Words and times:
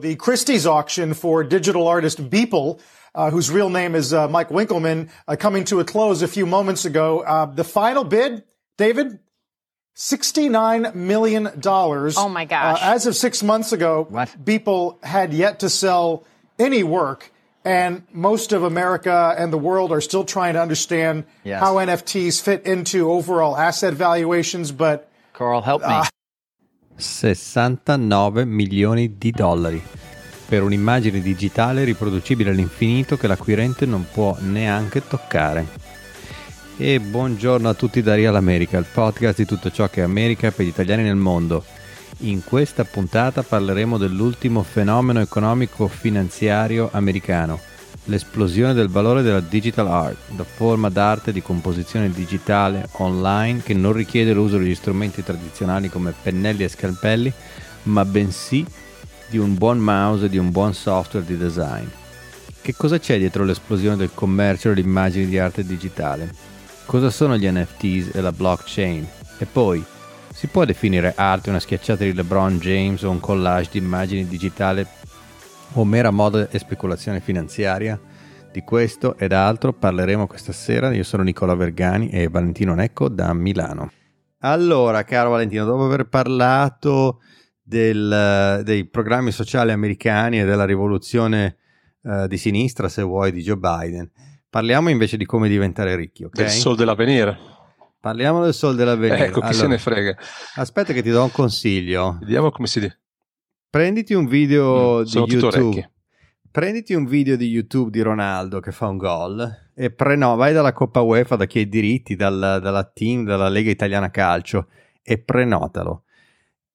The 0.00 0.16
Christie's 0.16 0.66
auction 0.66 1.12
for 1.12 1.44
digital 1.44 1.86
artist 1.86 2.30
Beeple, 2.30 2.80
uh, 3.14 3.28
whose 3.30 3.50
real 3.50 3.68
name 3.68 3.94
is 3.94 4.14
uh, 4.14 4.26
Mike 4.26 4.50
Winkleman, 4.50 5.10
uh, 5.28 5.36
coming 5.36 5.64
to 5.64 5.80
a 5.80 5.84
close 5.84 6.22
a 6.22 6.28
few 6.28 6.46
moments 6.46 6.86
ago. 6.86 7.20
Uh, 7.20 7.44
the 7.44 7.62
final 7.62 8.02
bid, 8.02 8.42
David, 8.78 9.18
$69 9.94 10.94
million. 10.94 11.46
Oh 11.66 12.28
my 12.30 12.46
gosh. 12.46 12.78
Uh, 12.80 12.84
as 12.94 13.06
of 13.06 13.14
six 13.16 13.42
months 13.42 13.72
ago, 13.72 14.06
What? 14.08 14.34
Beeple 14.42 15.04
had 15.04 15.34
yet 15.34 15.58
to 15.60 15.68
sell 15.68 16.24
any 16.58 16.82
work. 16.82 17.30
And 17.62 18.06
most 18.14 18.52
of 18.52 18.62
America 18.62 19.34
and 19.36 19.52
the 19.52 19.58
world 19.58 19.92
are 19.92 20.00
still 20.00 20.24
trying 20.24 20.54
to 20.54 20.62
understand 20.62 21.24
Yes. 21.44 21.60
how 21.60 21.74
NFTs 21.74 22.40
fit 22.40 22.64
into 22.64 23.10
overall 23.12 23.58
asset 23.58 23.92
valuations. 23.92 24.72
But 24.72 25.10
Carl, 25.34 25.60
help 25.60 25.82
me. 25.82 26.00
69 26.96 28.44
milioni 28.44 29.16
di 29.18 29.30
dollari 29.30 29.82
per 30.52 30.62
un'immagine 30.62 31.22
digitale 31.22 31.82
riproducibile 31.84 32.50
all'infinito 32.50 33.16
che 33.16 33.26
l'acquirente 33.26 33.86
non 33.86 34.04
può 34.12 34.36
neanche 34.40 35.06
toccare. 35.06 35.66
E 36.76 37.00
buongiorno 37.00 37.70
a 37.70 37.74
tutti 37.74 38.02
da 38.02 38.14
Real 38.14 38.36
America, 38.36 38.76
il 38.76 38.84
podcast 38.84 39.38
di 39.38 39.46
tutto 39.46 39.70
ciò 39.70 39.88
che 39.88 40.00
è 40.00 40.04
America 40.04 40.50
per 40.50 40.66
gli 40.66 40.68
italiani 40.68 41.04
nel 41.04 41.16
mondo. 41.16 41.64
In 42.18 42.44
questa 42.44 42.84
puntata 42.84 43.42
parleremo 43.42 43.96
dell'ultimo 43.96 44.62
fenomeno 44.62 45.20
economico 45.20 45.88
finanziario 45.88 46.90
americano, 46.92 47.58
l'esplosione 48.04 48.74
del 48.74 48.88
valore 48.88 49.22
della 49.22 49.40
digital 49.40 49.86
art, 49.86 50.16
la 50.36 50.44
forma 50.44 50.88
d'arte 50.88 51.32
di 51.32 51.42
composizione 51.42 52.10
digitale 52.10 52.88
online 52.92 53.62
che 53.62 53.74
non 53.74 53.92
richiede 53.92 54.32
l'uso 54.32 54.58
degli 54.58 54.74
strumenti 54.74 55.22
tradizionali 55.22 55.88
come 55.88 56.12
pennelli 56.20 56.64
e 56.64 56.68
scalpelli, 56.68 57.32
ma 57.84 58.04
bensì 58.04 58.66
di 59.28 59.38
un 59.38 59.56
buon 59.56 59.78
mouse 59.78 60.26
e 60.26 60.28
di 60.28 60.38
un 60.38 60.50
buon 60.50 60.74
software 60.74 61.24
di 61.24 61.36
design. 61.36 61.86
Che 62.60 62.74
cosa 62.74 62.98
c'è 62.98 63.18
dietro 63.18 63.44
l'esplosione 63.44 63.96
del 63.96 64.10
commercio 64.14 64.68
delle 64.68 64.86
immagini 64.86 65.26
di 65.26 65.38
arte 65.38 65.64
digitale? 65.64 66.32
Cosa 66.84 67.10
sono 67.10 67.36
gli 67.36 67.48
NFTs 67.48 68.14
e 68.14 68.20
la 68.20 68.32
blockchain? 68.32 69.06
E 69.38 69.46
poi, 69.46 69.82
si 70.32 70.46
può 70.46 70.64
definire 70.64 71.12
arte 71.16 71.50
una 71.50 71.60
schiacciata 71.60 72.04
di 72.04 72.12
LeBron 72.12 72.58
James 72.58 73.02
o 73.02 73.10
un 73.10 73.20
collage 73.20 73.70
di 73.72 73.78
immagini 73.78 74.26
digitali 74.26 74.86
o 75.74 75.84
mera 75.84 76.10
moda 76.10 76.48
e 76.50 76.58
speculazione 76.58 77.20
finanziaria? 77.20 78.00
Di 78.52 78.60
questo 78.62 79.16
ed 79.16 79.32
altro 79.32 79.72
parleremo 79.72 80.26
questa 80.26 80.52
sera. 80.52 80.92
Io 80.92 81.04
sono 81.04 81.22
Nicola 81.22 81.54
Vergani 81.54 82.10
e 82.10 82.28
Valentino 82.28 82.74
Necco 82.74 83.08
da 83.08 83.32
Milano. 83.32 83.90
Allora, 84.40 85.04
caro 85.04 85.30
Valentino, 85.30 85.64
dopo 85.64 85.84
aver 85.84 86.08
parlato 86.08 87.20
del- 87.62 88.60
dei 88.64 88.86
programmi 88.86 89.30
sociali 89.30 89.70
americani 89.72 90.40
e 90.40 90.44
della 90.44 90.64
rivoluzione 90.64 91.56
eh, 92.04 92.26
di 92.28 92.36
sinistra, 92.36 92.88
se 92.88 93.00
vuoi, 93.02 93.30
di 93.32 93.40
Joe 93.42 93.56
Biden, 93.56 94.10
parliamo 94.50 94.90
invece 94.90 95.16
di 95.16 95.24
come 95.24 95.48
diventare 95.48 95.94
ricchi, 95.94 96.24
ok? 96.24 96.32
del 96.34 96.48
sol 96.50 96.76
dell'avvenire. 96.76 97.38
Parliamo 98.00 98.42
del 98.42 98.52
sol 98.52 98.74
dell'avvenire. 98.74 99.26
Ecco, 99.26 99.40
chi 99.40 99.46
se 99.54 99.60
Allora, 99.60 99.68
ne 99.68 99.78
frega. 99.78 100.16
Aspetta 100.56 100.92
che 100.92 101.02
ti 101.02 101.10
do 101.10 101.22
un 101.22 101.30
consiglio. 101.30 102.18
Vediamo 102.20 102.50
come 102.50 102.66
si 102.66 102.80
dice. 102.80 103.01
Prenditi 103.72 104.12
un 104.12 104.26
video 104.26 104.98
Mm, 104.98 105.02
di 105.04 105.18
YouTube. 105.32 105.90
Prenditi 106.50 106.92
un 106.92 107.06
video 107.06 107.36
di 107.36 107.46
YouTube 107.46 107.90
di 107.90 108.02
Ronaldo 108.02 108.60
che 108.60 108.70
fa 108.70 108.88
un 108.88 108.98
gol 108.98 109.70
e 109.74 109.90
preno, 109.90 110.36
vai 110.36 110.52
dalla 110.52 110.74
Coppa 110.74 111.00
UEFA, 111.00 111.36
da 111.36 111.46
chi 111.46 111.56
ha 111.56 111.62
i 111.62 111.68
diritti, 111.70 112.14
dal- 112.14 112.58
dalla 112.60 112.84
team, 112.84 113.24
dalla 113.24 113.48
Lega 113.48 113.70
Italiana 113.70 114.10
Calcio 114.10 114.66
e 115.02 115.16
prenotalo. 115.16 116.02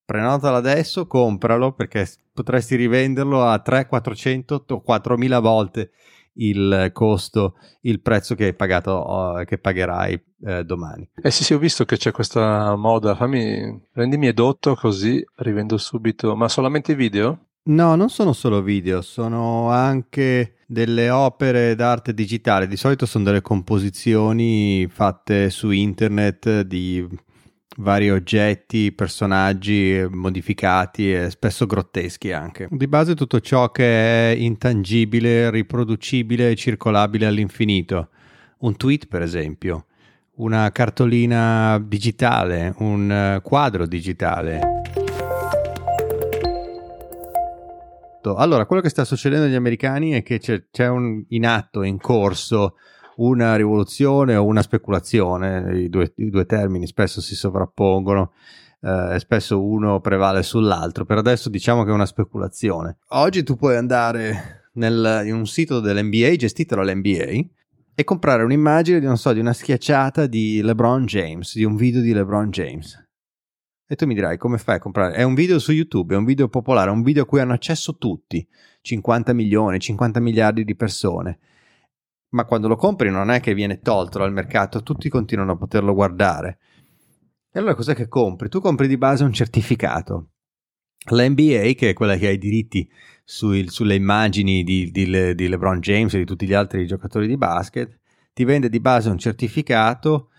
Prenotalo 0.05 0.55
adesso, 0.55 1.05
compralo 1.05 1.73
perché 1.73 2.09
potresti 2.33 2.75
rivenderlo 2.75 3.43
a 3.43 3.59
3, 3.59 3.85
400 3.85 4.65
o 4.67 4.81
4000 4.81 5.37
volte 5.37 5.91
il 6.38 6.89
costo, 6.93 7.55
il 7.81 8.02
prezzo 8.02 8.35
che 8.35 8.45
hai 8.45 8.53
pagato, 8.53 9.43
che 9.45 9.57
pagherai 9.57 10.21
eh, 10.45 10.64
domani. 10.64 11.09
Eh 11.21 11.31
sì, 11.31 11.43
sì, 11.43 11.53
ho 11.53 11.59
visto 11.59 11.86
che 11.86 11.98
c'è 11.98 12.11
questa 12.11 12.75
moda. 12.75 13.15
Fammi, 13.15 13.87
rendimi 13.93 14.27
edotto 14.27 14.75
così 14.75 15.23
rivendo 15.37 15.77
subito. 15.77 16.36
Ma 16.36 16.48
solamente 16.48 16.95
video? 16.95 17.45
No, 17.67 17.95
non 17.95 18.09
sono 18.09 18.31
solo 18.31 18.61
video, 18.61 19.02
sono 19.02 19.70
anche 19.70 20.58
delle 20.67 21.09
opere 21.09 21.75
d'arte 21.75 22.14
digitale. 22.14 22.67
Di 22.67 22.77
solito 22.77 23.05
sono 23.05 23.25
delle 23.25 23.42
composizioni 23.42 24.87
fatte 24.87 25.49
su 25.49 25.71
internet 25.71 26.61
di 26.61 27.05
vari 27.77 28.10
oggetti, 28.10 28.92
personaggi 28.92 29.98
eh, 29.98 30.08
modificati 30.08 31.14
e 31.14 31.30
spesso 31.30 31.65
grotteschi 31.65 32.32
anche. 32.32 32.67
Di 32.71 32.88
base 32.88 33.15
tutto 33.15 33.39
ciò 33.39 33.71
che 33.71 34.32
è 34.32 34.36
intangibile, 34.36 35.49
riproducibile 35.49 36.52
e 36.52 36.55
circolabile 36.55 37.26
all'infinito. 37.26 38.10
Un 38.60 38.76
tweet, 38.76 39.08
per 39.08 39.21
esempio, 39.21 39.86
una 40.36 40.71
cartolina 40.71 41.80
digitale, 41.83 42.73
un 42.80 43.11
eh, 43.11 43.42
quadro 43.42 43.86
digitale. 43.86 44.76
Allora, 48.36 48.66
quello 48.66 48.82
che 48.82 48.89
sta 48.89 49.05
succedendo 49.05 49.45
agli 49.45 49.55
americani 49.55 50.11
è 50.11 50.21
che 50.21 50.37
c'è, 50.39 50.66
c'è 50.70 50.89
un, 50.89 51.23
in 51.30 51.45
atto, 51.45 51.83
in 51.83 51.98
corso, 51.98 52.76
una 53.17 53.55
rivoluzione 53.55 54.36
o 54.36 54.45
una 54.45 54.61
speculazione, 54.61 55.80
i 55.80 55.89
due, 55.89 56.11
i 56.17 56.30
due 56.30 56.45
termini 56.45 56.88
spesso 56.88 57.22
si 57.22 57.36
sovrappongono, 57.36 58.33
eh, 58.82 59.17
spesso 59.20 59.64
uno 59.64 60.00
prevale 60.02 60.44
sull'altro, 60.44 61.05
per 61.05 61.17
adesso 61.17 61.50
diciamo 61.50 61.83
che 61.83 61.92
è 61.92 61.94
una 61.94 62.05
speculazione. 62.05 62.98
Oggi 63.10 63.44
tu 63.44 63.55
puoi 63.55 63.76
andare 63.76 64.70
nel- 64.73 65.23
in 65.26 65.33
un 65.33 65.48
sito 65.48 65.80
dell'NBA 65.80 66.36
gestito 66.36 66.76
dall'NBA 66.76 67.45
e 67.95 68.04
comprare 68.04 68.44
un'immagine 68.44 69.00
di, 69.00 69.16
so, 69.16 69.34
di 69.34 69.39
una 69.39 69.54
schiacciata 69.54 70.28
di 70.28 70.61
LeBron 70.61 71.05
James, 71.05 71.55
di 71.55 71.64
un 71.64 71.76
video 71.76 72.02
di 72.02 72.14
LeBron 72.14 72.49
James. 72.52 73.05
E 73.89 73.95
tu 73.95 74.05
mi 74.05 74.14
dirai 74.14 74.38
come 74.38 74.58
fai 74.58 74.76
a 74.76 74.80
comprare? 74.80 75.16
È 75.16 75.23
un 75.23 75.34
video 75.34 75.60
su 75.60 75.72
YouTube, 75.72 76.14
è 76.14 76.17
un 76.17 76.26
video 76.26 76.49
popolare, 76.49 76.89
è 76.89 76.94
un 76.94 77.02
video 77.02 77.23
a 77.23 77.26
cui 77.26 77.39
hanno 77.39 77.54
accesso 77.54 77.98
tutti, 77.98 78.45
50 78.82 79.34
milioni, 79.34 79.80
50 79.80 80.20
miliardi 80.20 80.64
di 80.64 80.76
persone. 80.76 81.39
Ma 82.30 82.45
quando 82.45 82.67
lo 82.67 82.76
compri 82.76 83.10
non 83.10 83.30
è 83.32 83.39
che 83.39 83.54
viene 83.54 83.80
tolto 83.80 84.20
dal 84.20 84.33
mercato, 84.33 84.83
tutti 84.83 85.10
continuano 85.10 85.54
a 85.54 85.58
poterlo 85.58 85.93
guardare. 85.93 86.60
E 87.52 87.60
allora 87.60 87.76
cos'è 87.76 87.95
che 87.95 88.08
compri? 88.08 88.49
Tu 88.49 88.60
compri 88.60 88.88
di 88.88 88.98
base 88.98 89.23
un 89.23 89.32
certificato. 89.33 90.32
L'NBA, 91.10 91.71
che 91.76 91.89
è 91.89 91.93
quella 91.93 92.17
che 92.17 92.27
ha 92.27 92.32
i 92.32 92.37
diritti 92.37 92.89
sui- 93.23 93.70
sulle 93.70 93.95
immagini 93.95 94.64
di, 94.64 94.92
di 94.92 95.05
Le- 95.05 95.36
di 95.36 95.48
LeBron 95.48 95.80
James 95.80 96.14
e 96.14 96.17
di 96.20 96.26
tutti 96.26 96.45
gli 96.45 96.54
altri 96.54 96.86
giocatori 96.86 97.27
di 97.27 97.37
basket, 97.37 97.98
ti 98.33 98.43
vende 98.43 98.67
di 98.70 98.80
base 98.82 99.10
un 99.10 99.17
certificato 99.17 100.30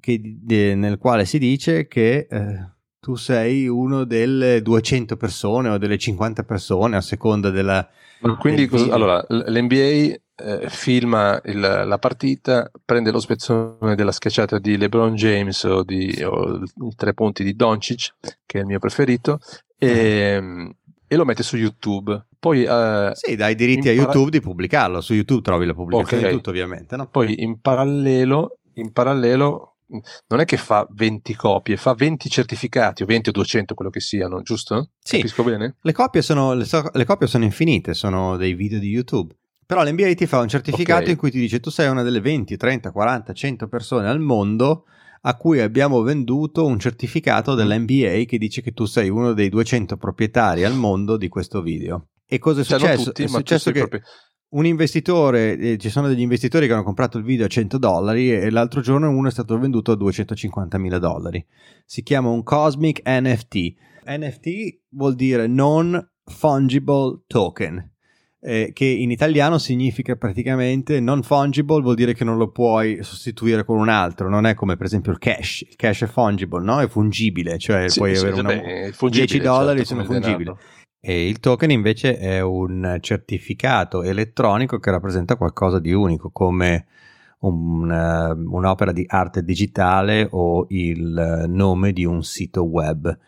che- 0.00 0.20
di- 0.20 0.74
nel 0.74 0.98
quale 0.98 1.24
si 1.26 1.38
dice 1.38 1.86
che 1.86 2.26
eh, 2.28 2.70
tu 2.98 3.14
sei 3.14 3.68
uno 3.68 4.04
delle 4.04 4.62
200 4.62 5.16
persone 5.16 5.68
o 5.68 5.78
delle 5.78 5.96
50 5.96 6.42
persone 6.42 6.96
a 6.96 7.00
seconda 7.00 7.50
della... 7.50 7.88
Ma 8.20 8.36
quindi, 8.36 8.66
cosa- 8.66 8.92
allora, 8.92 9.24
l'NBA 9.28 10.16
eh, 10.36 10.68
filma 10.68 11.40
il- 11.46 11.58
la 11.86 11.98
partita, 11.98 12.70
prende 12.84 13.10
lo 13.10 13.20
spezzone 13.20 13.94
della 13.94 14.12
schiacciata 14.12 14.58
di 14.58 14.76
LeBron 14.76 15.14
James 15.14 15.64
o, 15.64 15.82
di, 15.82 16.22
o 16.22 16.56
i 16.62 16.94
tre 16.94 17.14
punti 17.14 17.42
di 17.42 17.54
Doncic, 17.56 18.14
che 18.44 18.58
è 18.58 18.60
il 18.60 18.66
mio 18.66 18.78
preferito, 18.78 19.38
e, 19.78 20.74
e 21.08 21.16
lo 21.16 21.24
mette 21.24 21.42
su 21.42 21.56
YouTube. 21.56 22.26
Poi, 22.38 22.64
eh, 22.64 23.10
Sì, 23.14 23.34
dai 23.36 23.54
diritti 23.54 23.88
a 23.88 23.92
Impara- 23.92 24.12
YouTube 24.12 24.30
di 24.30 24.40
pubblicarlo. 24.40 25.00
Su 25.00 25.14
YouTube 25.14 25.42
trovi 25.42 25.66
la 25.66 25.74
pubblicazione 25.74 26.22
Ok. 26.24 26.28
di 26.30 26.36
tutto, 26.36 26.50
ovviamente. 26.50 26.96
No? 26.96 27.06
poi 27.08 27.42
in 27.42 27.60
parallelo, 27.60 28.58
in 28.74 28.92
parallelo 28.92 29.76
non 30.28 30.40
è 30.40 30.44
che 30.44 30.56
fa 30.56 30.86
20 30.90 31.34
copie, 31.34 31.76
fa 31.76 31.94
20 31.94 32.28
certificati, 32.28 33.02
o 33.04 33.06
20 33.06 33.28
o 33.28 33.32
200, 33.32 33.74
quello 33.74 33.90
che 33.90 34.00
siano, 34.00 34.42
giusto? 34.42 34.90
Sì. 34.98 35.16
Capisco 35.18 35.44
bene? 35.44 35.76
Le 35.80 35.92
copie, 35.92 36.22
sono, 36.22 36.54
le, 36.54 36.64
so- 36.64 36.90
le 36.92 37.04
copie 37.04 37.26
sono 37.28 37.44
infinite, 37.44 37.94
sono 37.94 38.36
dei 38.36 38.54
video 38.54 38.78
di 38.80 38.88
YouTube. 38.88 39.32
Però 39.66 39.82
l'NBA 39.82 40.14
ti 40.14 40.26
fa 40.26 40.38
un 40.40 40.48
certificato 40.48 41.02
Ok. 41.04 41.08
in 41.08 41.16
cui 41.16 41.30
ti 41.30 41.38
dice 41.40 41.58
tu 41.60 41.70
sei 41.70 41.88
una 41.88 42.02
delle 42.02 42.20
20, 42.20 42.56
30, 42.56 42.92
40, 42.92 43.32
100 43.32 43.66
persone 43.68 44.08
al 44.08 44.20
mondo 44.20 44.84
a 45.22 45.34
cui 45.36 45.58
abbiamo 45.60 46.02
venduto 46.02 46.64
un 46.64 46.78
certificato 46.78 47.54
dell'NBA 47.54 48.22
che 48.26 48.38
dice 48.38 48.62
che 48.62 48.72
tu 48.72 48.84
sei 48.84 49.08
uno 49.08 49.32
dei 49.32 49.48
200 49.48 49.96
proprietari 49.96 50.62
al 50.64 50.74
mondo 50.76 51.16
di 51.16 51.28
questo 51.28 51.62
video. 51.62 52.10
E 52.24 52.38
cosa 52.38 52.60
è 52.60 52.64
Cioè, 52.64 52.78
successo? 52.78 53.04
tutti, 53.04 53.22
è 53.24 53.26
successo 53.28 53.70
che 53.72 53.78
proprio- 53.80 54.02
un 54.48 54.64
investitore, 54.66 55.58
eh, 55.58 55.76
ci 55.78 55.90
sono 55.90 56.06
degli 56.06 56.20
investitori 56.20 56.68
che 56.68 56.72
hanno 56.72 56.84
comprato 56.84 57.18
il 57.18 57.24
video 57.24 57.46
a 57.46 57.48
100 57.48 57.76
dollari 57.78 58.32
e 58.32 58.50
l'altro 58.50 58.80
giorno 58.80 59.10
uno 59.10 59.26
è 59.26 59.32
stato 59.32 59.58
venduto 59.58 59.90
a 59.90 59.96
250 59.96 60.78
mila 60.78 60.98
dollari. 60.98 61.44
Si 61.84 62.04
chiama 62.04 62.28
un 62.28 62.44
Cosmic 62.44 63.00
NFT. 63.04 63.74
NFT 64.06 64.78
vuol 64.90 65.16
dire 65.16 65.48
Non 65.48 66.00
Fungible 66.24 67.22
Token, 67.26 67.94
eh, 68.46 68.70
che 68.72 68.84
in 68.84 69.10
italiano 69.10 69.58
significa 69.58 70.14
praticamente 70.14 71.00
non 71.00 71.24
fungible, 71.24 71.82
vuol 71.82 71.96
dire 71.96 72.14
che 72.14 72.22
non 72.22 72.36
lo 72.36 72.52
puoi 72.52 73.02
sostituire 73.02 73.64
con 73.64 73.76
un 73.76 73.88
altro, 73.88 74.28
non 74.28 74.46
è 74.46 74.54
come 74.54 74.76
per 74.76 74.86
esempio 74.86 75.10
il 75.10 75.18
cash. 75.18 75.62
Il 75.62 75.74
cash 75.74 76.02
è 76.02 76.06
fungible, 76.06 76.62
no? 76.62 76.80
È 76.80 76.86
fungibile, 76.86 77.58
cioè 77.58 77.88
Sì, 77.88 77.98
puoi 77.98 78.14
sì, 78.14 78.24
avere 78.24 78.40
una, 78.40 78.48
beh, 78.50 78.92
fungibile, 78.92 79.26
10 79.26 79.38
dollari 79.40 79.78
certo, 79.78 79.94
sono 79.94 80.04
fungibili. 80.04 80.54
E 81.00 81.28
il 81.28 81.40
token 81.40 81.70
invece 81.72 82.18
è 82.18 82.40
un 82.40 82.98
certificato 83.00 84.04
elettronico 84.04 84.78
che 84.78 84.92
rappresenta 84.92 85.34
qualcosa 85.34 85.80
di 85.80 85.92
unico, 85.92 86.30
come 86.30 86.86
un, 87.40 87.90
uh, 87.90 88.54
un'opera 88.56 88.92
di 88.92 89.04
arte 89.08 89.42
digitale 89.42 90.28
o 90.30 90.66
il 90.68 91.46
nome 91.48 91.92
di 91.92 92.04
un 92.04 92.22
sito 92.22 92.62
web. 92.62 93.18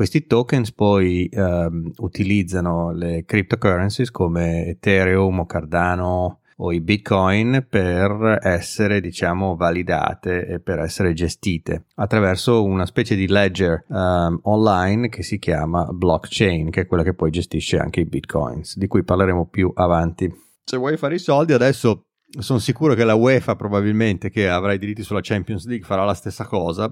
Questi 0.00 0.24
tokens 0.24 0.72
poi 0.72 1.28
uh, 1.30 1.92
utilizzano 1.98 2.90
le 2.90 3.26
cryptocurrencies 3.26 4.10
come 4.10 4.68
Ethereum 4.68 5.40
o 5.40 5.44
Cardano 5.44 6.40
o 6.56 6.72
i 6.72 6.80
bitcoin 6.80 7.66
per 7.68 8.38
essere 8.40 9.02
diciamo 9.02 9.56
validate 9.56 10.46
e 10.46 10.58
per 10.58 10.78
essere 10.78 11.12
gestite 11.12 11.84
attraverso 11.96 12.64
una 12.64 12.86
specie 12.86 13.14
di 13.14 13.28
ledger 13.28 13.84
um, 13.88 14.40
online 14.44 15.10
che 15.10 15.22
si 15.22 15.38
chiama 15.38 15.84
blockchain 15.92 16.70
che 16.70 16.80
è 16.80 16.86
quella 16.86 17.02
che 17.02 17.12
poi 17.12 17.30
gestisce 17.30 17.76
anche 17.76 18.00
i 18.00 18.06
bitcoins 18.06 18.78
di 18.78 18.86
cui 18.86 19.04
parleremo 19.04 19.48
più 19.48 19.70
avanti. 19.74 20.32
Se 20.64 20.78
vuoi 20.78 20.96
fare 20.96 21.16
i 21.16 21.18
soldi 21.18 21.52
adesso 21.52 22.06
sono 22.38 22.58
sicuro 22.58 22.94
che 22.94 23.04
la 23.04 23.16
UEFA 23.16 23.54
probabilmente 23.54 24.30
che 24.30 24.48
avrà 24.48 24.72
i 24.72 24.78
diritti 24.78 25.02
sulla 25.02 25.20
Champions 25.20 25.66
League 25.66 25.84
farà 25.84 26.04
la 26.04 26.14
stessa 26.14 26.46
cosa 26.46 26.90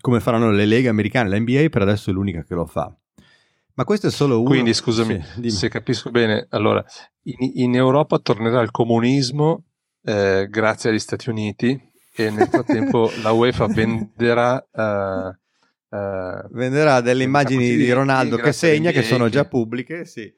come 0.00 0.20
faranno 0.20 0.50
le 0.50 0.66
leghe 0.66 0.88
americane 0.88 1.28
la 1.28 1.38
NBA 1.38 1.68
per 1.70 1.82
adesso 1.82 2.10
è 2.10 2.12
l'unica 2.12 2.42
che 2.42 2.54
lo 2.54 2.66
fa 2.66 2.94
ma 3.74 3.84
questo 3.84 4.08
è 4.08 4.10
solo 4.10 4.40
uno. 4.40 4.48
Quindi 4.48 4.74
scusami, 4.74 5.22
sì, 5.40 5.50
se 5.50 5.68
capisco 5.68 6.10
bene, 6.10 6.46
allora 6.50 6.84
in, 7.22 7.52
in 7.54 7.74
Europa 7.74 8.18
tornerà 8.18 8.60
il 8.60 8.70
comunismo 8.70 9.64
eh, 10.04 10.46
grazie 10.50 10.90
agli 10.90 10.98
Stati 10.98 11.30
Uniti 11.30 11.80
e 12.14 12.30
nel 12.30 12.48
frattempo 12.48 13.10
la 13.22 13.32
UEFA 13.32 13.66
venderà. 13.72 14.66
Uh, 14.70 15.96
uh, 15.96 16.48
venderà 16.50 17.00
delle 17.00 17.22
immagini 17.22 17.74
di 17.76 17.90
Ronaldo 17.90 18.36
che 18.36 18.52
segna, 18.52 18.90
che 18.90 19.02
sono 19.02 19.28
già 19.28 19.46
pubbliche, 19.46 20.04
sì. 20.04 20.30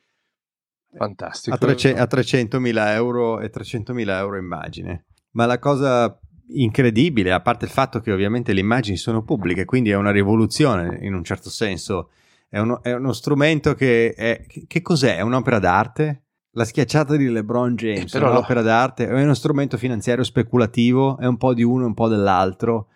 Fantastico. 0.96 1.56
A, 1.56 1.58
300, 1.58 2.00
a 2.00 2.06
300.000 2.08 2.88
euro 2.92 3.40
e 3.40 3.50
300.000 3.52 4.08
euro 4.10 4.36
immagine. 4.36 5.06
Ma 5.32 5.46
la 5.46 5.58
cosa 5.58 6.16
incredibile, 6.49 7.32
a 7.32 7.41
parte 7.41 7.64
il 7.64 7.70
fatto 7.70 8.00
che 8.00 8.12
ovviamente 8.12 8.52
le 8.52 8.61
immagini 8.61 8.96
sono 8.96 9.23
pubbliche, 9.23 9.64
quindi 9.64 9.91
è 9.91 9.96
una 9.96 10.11
rivoluzione 10.11 10.99
in 11.02 11.14
un 11.14 11.25
certo 11.25 11.50
senso 11.50 12.11
è 12.55 12.61
uno, 12.61 12.85
è 12.85 12.93
uno 12.93 13.12
strumento 13.12 13.75
che 13.75 14.14
è... 14.14 14.46
Che 14.46 14.81
cos'è? 14.81 15.17
È 15.17 15.23
un'opera 15.23 15.58
d'arte? 15.58 16.23
La 16.52 16.64
schiacciata 16.64 17.17
di 17.17 17.29
LeBron 17.29 17.75
James 17.75 18.14
eh, 18.14 18.20
è 18.20 18.23
un'opera 18.23 18.62
d'arte? 18.62 19.08
È 19.08 19.23
uno 19.23 19.35
strumento 19.35 19.76
finanziario 19.76 20.23
speculativo? 20.23 21.19
È 21.19 21.26
un 21.26 21.37
po' 21.37 21.52
di 21.52 21.64
uno 21.64 21.82
e 21.82 21.87
un 21.87 21.94
po' 21.94 22.06
dell'altro? 22.06 22.87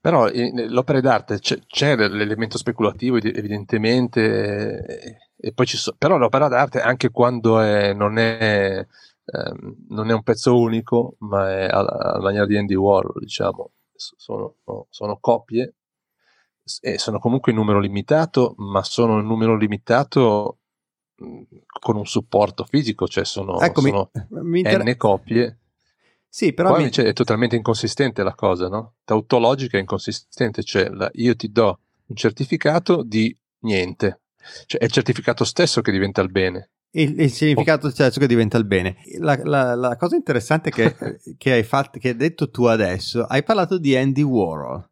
Però 0.00 0.28
l'opera 0.68 1.00
d'arte 1.00 1.40
c'è, 1.40 1.58
c'è 1.66 1.96
l'elemento 1.96 2.58
speculativo 2.58 3.16
evidentemente, 3.16 5.18
e 5.36 5.52
poi 5.52 5.66
ci 5.66 5.76
so, 5.76 5.92
però 5.98 6.16
l'opera 6.16 6.46
d'arte 6.46 6.80
anche 6.80 7.10
quando 7.10 7.58
è, 7.58 7.92
non, 7.92 8.18
è, 8.18 8.86
ehm, 9.24 9.86
non, 9.88 10.10
è, 10.10 10.14
un 10.14 10.22
pezzo 10.22 10.58
unico, 10.58 11.16
ma 11.18 11.50
è 11.50 11.66
alla, 11.66 12.18
maniera 12.20 12.46
di 12.46 12.56
Andy 12.56 12.74
Warhol, 12.74 13.20
diciamo, 13.20 13.72
sono, 13.94 14.56
sono 14.88 15.18
copie 15.20 15.74
eh, 16.80 16.98
sono 16.98 17.18
comunque 17.18 17.52
in 17.52 17.58
numero 17.58 17.80
limitato, 17.80 18.54
ma 18.58 18.82
sono 18.82 19.18
in 19.18 19.26
numero 19.26 19.56
limitato 19.56 20.58
con 21.16 21.96
un 21.96 22.06
supporto 22.06 22.64
fisico, 22.64 23.06
cioè 23.06 23.24
sono, 23.24 23.60
ecco, 23.60 23.80
sono 23.80 24.10
mi, 24.42 24.60
inter... 24.60 24.84
n 24.84 24.96
copie. 24.96 25.58
Sì, 26.28 26.52
però 26.52 26.70
Poi 26.70 26.78
mi... 26.78 26.84
invece 26.84 27.04
è 27.04 27.12
totalmente 27.12 27.56
inconsistente 27.56 28.22
la 28.22 28.34
cosa, 28.34 28.68
no? 28.68 28.94
Tautologica 29.04 29.76
è 29.76 29.80
inconsistente, 29.80 30.62
cioè 30.62 30.88
la, 30.88 31.10
io 31.14 31.36
ti 31.36 31.50
do 31.50 31.80
un 32.06 32.16
certificato 32.16 33.02
di 33.02 33.36
niente, 33.60 34.22
cioè 34.66 34.80
è 34.80 34.84
il 34.84 34.92
certificato 34.92 35.44
stesso 35.44 35.80
che 35.80 35.92
diventa 35.92 36.22
il 36.22 36.30
bene. 36.30 36.70
Il, 36.94 37.18
il 37.20 37.30
significato 37.30 37.86
oh. 37.86 37.90
stesso 37.90 38.20
che 38.20 38.26
diventa 38.26 38.58
il 38.58 38.64
bene. 38.64 38.96
La, 39.18 39.38
la, 39.42 39.74
la 39.74 39.96
cosa 39.96 40.16
interessante 40.16 40.70
che, 40.70 40.94
che, 41.38 41.52
hai 41.52 41.62
fatto, 41.62 41.98
che 41.98 42.08
hai 42.08 42.16
detto 42.16 42.50
tu 42.50 42.64
adesso, 42.64 43.24
hai 43.24 43.42
parlato 43.42 43.78
di 43.78 43.96
Andy 43.96 44.22
Warhol. 44.22 44.88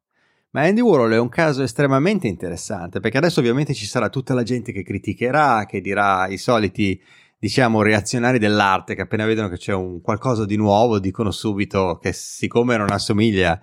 Ma 0.52 0.62
Andy 0.62 0.81
Warhol 0.81 1.12
è 1.12 1.19
un 1.19 1.29
caso 1.29 1.62
estremamente 1.62 2.26
interessante 2.26 2.99
perché 2.99 3.19
adesso 3.19 3.38
ovviamente 3.38 3.73
ci 3.73 3.87
sarà 3.87 4.08
tutta 4.08 4.35
la 4.35 4.43
gente 4.43 4.73
che 4.73 4.82
criticherà, 4.82 5.64
che 5.67 5.81
dirà 5.81 6.26
i 6.26 6.38
soliti 6.38 7.00
diciamo 7.38 7.82
reazionari 7.82 8.38
dell'arte 8.38 8.94
che 8.94 9.02
appena 9.02 9.25
vedono 9.25 9.49
che 9.49 9.56
c'è 9.56 9.73
un 9.73 10.02
qualcosa 10.02 10.44
di 10.44 10.56
nuovo 10.56 10.99
dicono 10.99 11.31
subito 11.31 11.99
che 12.02 12.12
siccome 12.12 12.76
non 12.76 12.91
assomiglia 12.91 13.58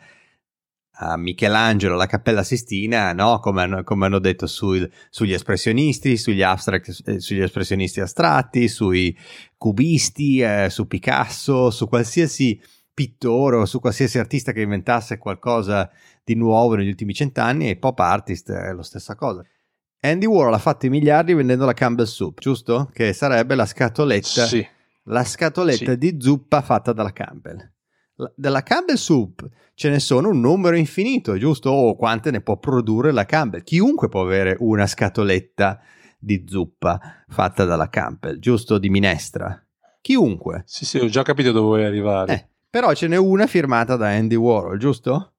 a 0.99 1.15
Michelangelo 1.17 1.95
la 1.95 2.07
Cappella 2.07 2.43
Sistina, 2.43 3.13
no? 3.13 3.39
come, 3.39 3.63
hanno, 3.63 3.83
come 3.83 4.05
hanno 4.05 4.19
detto 4.19 4.47
sul, 4.47 4.89
sugli 5.09 5.33
espressionisti, 5.33 6.17
sugli, 6.17 6.41
abstract, 6.41 7.01
eh, 7.05 7.19
sugli 7.19 7.41
espressionisti 7.41 7.99
astratti, 7.99 8.67
sui 8.67 9.15
cubisti, 9.57 10.39
eh, 10.39 10.67
su 10.69 10.87
Picasso, 10.87 11.69
su 11.69 11.87
qualsiasi 11.87 12.59
pittore 12.93 13.57
o 13.57 13.65
su 13.65 13.79
qualsiasi 13.79 14.17
artista 14.17 14.51
che 14.51 14.61
inventasse 14.61 15.19
qualcosa 15.19 15.87
di 16.23 16.33
nuovo 16.33 16.73
negli 16.73 16.87
ultimi 16.87 17.13
cent'anni 17.13 17.69
e 17.69 17.77
pop 17.77 17.99
artist 17.99 18.51
è 18.51 18.73
la 18.73 18.81
stessa 18.81 19.15
cosa. 19.15 19.45
Andy 19.99 20.25
Warhol 20.25 20.53
ha 20.53 20.59
fatto 20.59 20.87
i 20.87 20.89
miliardi 20.89 21.33
vendendo 21.33 21.65
la 21.65 21.73
Campbell 21.73 22.05
Soup, 22.05 22.39
giusto? 22.39 22.89
Che 22.91 23.13
sarebbe 23.13 23.53
la 23.53 23.65
scatoletta, 23.65 24.45
sì. 24.45 24.65
la 25.03 25.23
scatoletta 25.23 25.91
sì. 25.91 25.97
di 25.97 26.17
zuppa 26.19 26.61
fatta 26.61 26.91
dalla 26.91 27.13
Campbell. 27.13 27.71
La, 28.19 28.31
della 28.35 28.63
Campbell 28.63 28.95
Soup 28.95 29.47
ce 29.73 29.89
ne 29.89 29.99
sono 29.99 30.29
un 30.29 30.39
numero 30.39 30.75
infinito, 30.75 31.37
giusto? 31.37 31.69
O 31.69 31.95
quante 31.95 32.31
ne 32.31 32.41
può 32.41 32.57
produrre 32.57 33.11
la 33.11 33.25
Campbell. 33.25 33.63
Chiunque 33.63 34.09
può 34.09 34.21
avere 34.21 34.55
una 34.59 34.87
scatoletta 34.87 35.79
di 36.19 36.43
zuppa 36.47 36.99
fatta 37.27 37.63
dalla 37.63 37.89
Campbell, 37.89 38.39
giusto? 38.39 38.79
Di 38.79 38.89
minestra. 38.89 39.63
Chiunque. 40.01 40.63
Sì, 40.65 40.85
sì, 40.85 40.97
ho 40.97 41.07
già 41.07 41.21
capito 41.21 41.51
dove 41.51 41.65
vuoi 41.65 41.85
arrivare. 41.85 42.33
Eh, 42.33 42.47
però 42.69 42.93
ce 42.93 43.07
n'è 43.07 43.17
una 43.17 43.45
firmata 43.45 43.95
da 43.95 44.07
Andy 44.09 44.35
Warhol, 44.35 44.79
giusto? 44.79 45.33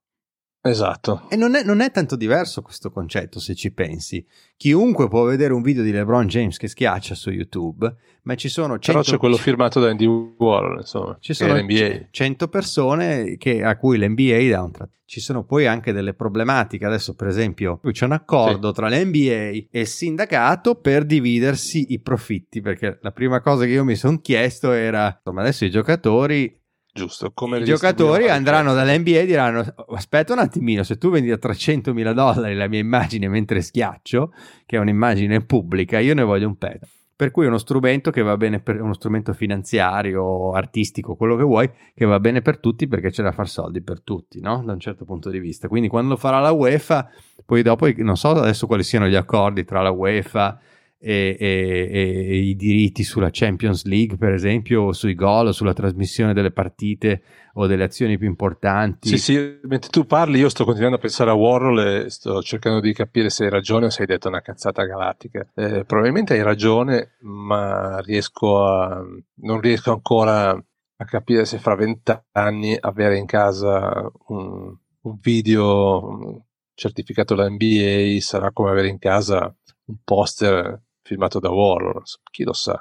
Esatto. 0.69 1.27
E 1.29 1.37
non 1.37 1.55
è, 1.55 1.63
non 1.63 1.81
è, 1.81 1.91
tanto 1.91 2.17
diverso 2.17 2.63
questo 2.63 2.91
concetto 2.91 3.41
se 3.41 3.55
ci 3.55 3.73
pensi. 3.73 4.25
Chiunque 4.57 5.09
può 5.09 5.25
vedere 5.25 5.53
un 5.53 5.63
video 5.63 5.83
di 5.83 5.93
LeBron 5.93 6.27
James 6.27 6.57
che 6.59 6.69
schiaccia 6.69 7.15
su 7.15 7.31
YouTube, 7.31 7.95
ma 8.23 8.35
ci 8.35 8.49
sono 8.49 8.79
100... 8.79 8.87
Però 8.87 9.03
c'è 9.03 9.19
quello 9.19 9.37
firmato 9.37 9.81
da 9.81 9.91
Andy 9.91 10.07
Warhol, 10.07 10.79
insomma. 10.81 11.17
Ci 11.21 11.33
sono 11.33 11.57
NBA. 11.57 12.09
100 12.11 12.49
persone 12.49 13.37
che, 13.37 13.63
a 13.63 13.77
cui 13.77 13.99
l'NBA 13.99 14.49
dà 14.51 14.63
un 14.63 14.73
tratto. 14.73 14.93
Ci 15.09 15.21
sono 15.21 15.43
poi 15.45 15.67
anche 15.67 15.93
delle 15.93 16.13
problematiche. 16.13 16.85
Adesso, 16.85 17.15
per 17.15 17.29
esempio, 17.29 17.81
c'è 17.83 18.05
un 18.05 18.13
accordo 18.13 18.69
sì. 18.69 18.75
tra 18.75 18.91
l'NBA 18.91 19.69
e 19.71 19.81
il 19.81 19.87
sindacato 19.87 20.75
per 20.75 21.07
dividersi 21.07 21.95
i 21.95 22.01
profitti. 22.01 22.61
Perché 22.61 22.99
la 23.01 23.11
prima 23.11 23.41
cosa 23.41 23.65
che 23.65 23.71
io 23.71 23.85
mi 23.85 23.95
sono 23.95 24.21
chiesto 24.21 24.71
era: 24.71 25.17
insomma, 25.17 25.41
adesso 25.41 25.65
i 25.65 25.71
giocatori 25.71 26.58
Giusto, 26.99 27.31
come 27.33 27.59
I 27.59 27.65
giocatori 27.65 28.29
andranno 28.29 28.75
dall'NBA 28.75 29.21
e 29.21 29.27
diranno 29.27 29.65
aspetta 29.91 30.33
un 30.33 30.41
attimino, 30.41 30.83
se 30.83 30.99
tu 30.99 31.11
vendi 31.11 31.31
a 31.31 31.39
300 31.39 31.95
mila 31.95 32.13
dollari 32.13 32.55
la 32.55 32.69
mia 32.69 32.81
immagine 32.81 33.29
mentre 33.29 33.63
schiaccio, 33.63 34.33
che 34.67 34.77
è 34.77 34.81
un'immagine 34.81 35.45
pubblica, 35.45 35.99
io 35.99 36.15
ne 36.15 36.23
voglio 36.23 36.49
un 36.49 36.57
pezzo. 36.57 36.87
Per 37.19 37.33
cui 37.33 37.47
è 37.47 37.49
uno 37.49 37.59
strumento 37.59 38.13
che 38.13 38.23
va 38.23 38.37
bene 38.37 38.61
per 38.61 38.81
uno 38.81 38.95
strumento 38.95 39.33
finanziario, 39.33 40.53
artistico, 40.53 41.17
quello 41.17 41.35
che 41.35 41.43
vuoi, 41.43 41.69
che 41.93 42.05
va 42.05 42.21
bene 42.21 42.43
per 42.43 42.61
tutti 42.61 42.87
perché 42.87 43.11
c'è 43.11 43.25
da 43.25 43.33
far 43.33 43.49
soldi 43.49 43.83
per 43.83 44.03
tutti, 44.03 44.41
no? 44.41 44.63
Da 44.65 44.73
un 44.73 44.79
certo 44.79 45.05
punto 45.05 45.29
di 45.29 45.41
vista. 45.41 45.67
Quindi 45.67 45.89
quando 45.89 46.11
lo 46.11 46.17
farà 46.17 46.39
la 46.39 46.53
UEFA, 46.53 47.09
poi 47.45 47.63
dopo 47.63 47.89
non 47.97 48.17
so 48.17 48.29
adesso 48.29 48.69
quali 48.69 48.85
siano 48.85 49.09
gli 49.09 49.17
accordi 49.17 49.65
tra 49.65 49.83
la 49.83 49.91
UEFA 49.91 50.61
e, 51.01 51.37
e, 51.39 51.89
e, 51.91 52.37
i 52.37 52.57
diritti 52.57 53.05
sulla 53.05 53.29
Champions 53.31 53.85
League, 53.85 54.17
per 54.17 54.33
esempio, 54.33 54.83
o 54.83 54.93
sui 54.93 55.15
gol, 55.15 55.55
sulla 55.55 55.73
trasmissione 55.73 56.33
delle 56.33 56.51
partite 56.51 57.23
o 57.55 57.67
delle 57.67 57.85
azioni 57.85 58.19
più 58.19 58.27
importanti. 58.27 59.09
Sì, 59.09 59.19
sì, 59.19 59.59
mentre 59.63 59.91
tu 59.91 60.07
parli, 60.07 60.39
io 60.39 60.49
sto 60.49 60.65
continuando 60.65 60.97
a 60.97 61.01
pensare 61.01 61.31
a 61.31 61.35
Warhol 61.35 61.81
e 61.81 62.11
sto 62.11 62.43
cercando 62.43 62.81
di 62.81 62.93
capire 62.93 63.31
se 63.31 63.45
hai 63.45 63.51
ragione 63.51 63.87
o 63.87 63.91
se 63.91 64.03
hai 64.03 64.07
detto 64.09 64.29
una 64.29 64.41
cazzata 64.41 64.85
galattica. 64.85 65.47
Eh, 65.55 65.85
probabilmente 65.85 66.35
hai 66.35 66.43
ragione, 66.43 67.17
ma 67.21 68.01
riesco 68.01 68.65
a, 68.65 69.01
non 69.43 69.61
riesco 69.61 69.93
ancora 69.93 70.51
a 70.51 71.05
capire 71.05 71.45
se 71.45 71.59
fra 71.59 71.77
vent'anni 71.77 72.77
avere 72.79 73.19
in 73.19 73.27
casa 73.27 74.11
un, 74.29 74.77
un 75.03 75.19
video 75.21 76.45
certificato 76.75 77.35
da 77.35 77.49
NBA 77.49 78.17
sarà 78.21 78.53
come 78.53 78.71
avere 78.71 78.89
in 78.89 78.99
casa 78.99 79.55
un 79.87 79.97
poster 80.05 80.81
filmato 81.09 81.41
da 81.41 81.51
Warhol, 81.51 82.03
chi 82.31 82.45
lo 82.45 82.53
sa. 82.53 82.81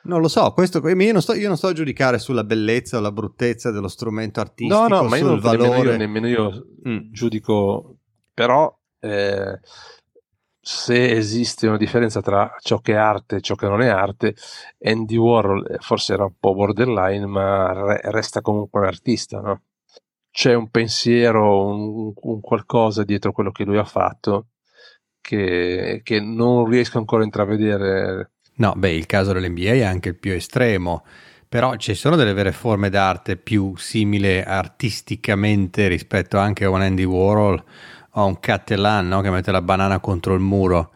Non 0.00 0.20
lo 0.20 0.28
so, 0.28 0.52
questo, 0.52 0.86
io, 0.86 1.12
non 1.12 1.22
sto, 1.22 1.34
io 1.34 1.48
non 1.48 1.56
sto 1.56 1.68
a 1.68 1.72
giudicare 1.72 2.18
sulla 2.18 2.44
bellezza 2.44 2.98
o 2.98 3.00
la 3.00 3.12
bruttezza 3.12 3.70
dello 3.70 3.88
strumento 3.88 4.40
artistico, 4.40 4.88
no, 4.88 5.02
no, 5.02 5.08
ma 5.08 5.16
io 5.16 5.26
non, 5.26 5.40
valore. 5.40 5.96
Nemmeno 5.96 6.28
io, 6.28 6.42
nemmeno 6.50 6.62
io 6.62 6.66
mm. 6.88 7.12
giudico, 7.12 7.96
però 8.32 8.74
eh, 9.00 9.60
se 10.60 11.10
esiste 11.10 11.66
una 11.66 11.76
differenza 11.76 12.20
tra 12.20 12.54
ciò 12.60 12.78
che 12.78 12.92
è 12.92 12.96
arte 12.96 13.36
e 13.36 13.40
ciò 13.40 13.54
che 13.54 13.66
non 13.68 13.82
è 13.82 13.88
arte, 13.88 14.34
Andy 14.80 15.16
Warhol 15.16 15.66
eh, 15.72 15.78
forse 15.78 16.14
era 16.14 16.24
un 16.24 16.34
po' 16.38 16.54
borderline, 16.54 17.26
ma 17.26 17.72
re, 17.72 18.00
resta 18.04 18.40
comunque 18.40 18.80
un 18.80 18.86
artista, 18.86 19.40
no? 19.40 19.62
C'è 20.30 20.54
un 20.54 20.70
pensiero, 20.70 21.66
un, 21.66 22.12
un 22.14 22.40
qualcosa 22.40 23.02
dietro 23.02 23.32
quello 23.32 23.50
che 23.50 23.64
lui 23.64 23.78
ha 23.78 23.84
fatto 23.84 24.46
che, 25.20 26.00
che 26.02 26.20
non 26.20 26.66
riesco 26.68 26.98
ancora 26.98 27.22
a 27.22 27.24
intravedere. 27.24 28.30
No, 28.56 28.74
beh, 28.76 28.92
il 28.92 29.06
caso 29.06 29.32
dell'NBA 29.32 29.72
è 29.72 29.82
anche 29.82 30.10
il 30.10 30.16
più 30.16 30.32
estremo. 30.32 31.04
Però 31.48 31.76
ci 31.76 31.94
sono 31.94 32.16
delle 32.16 32.34
vere 32.34 32.52
forme 32.52 32.90
d'arte 32.90 33.36
più 33.36 33.74
simili 33.76 34.38
artisticamente 34.38 35.88
rispetto 35.88 36.36
anche 36.36 36.64
a 36.64 36.70
un 36.70 36.82
Andy 36.82 37.04
Warhol 37.04 37.64
o 38.10 38.20
a 38.20 38.24
un 38.24 38.38
Cattelan 38.38 39.08
no? 39.08 39.22
che 39.22 39.30
mette 39.30 39.50
la 39.50 39.62
banana 39.62 39.98
contro 39.98 40.34
il 40.34 40.40
muro 40.40 40.92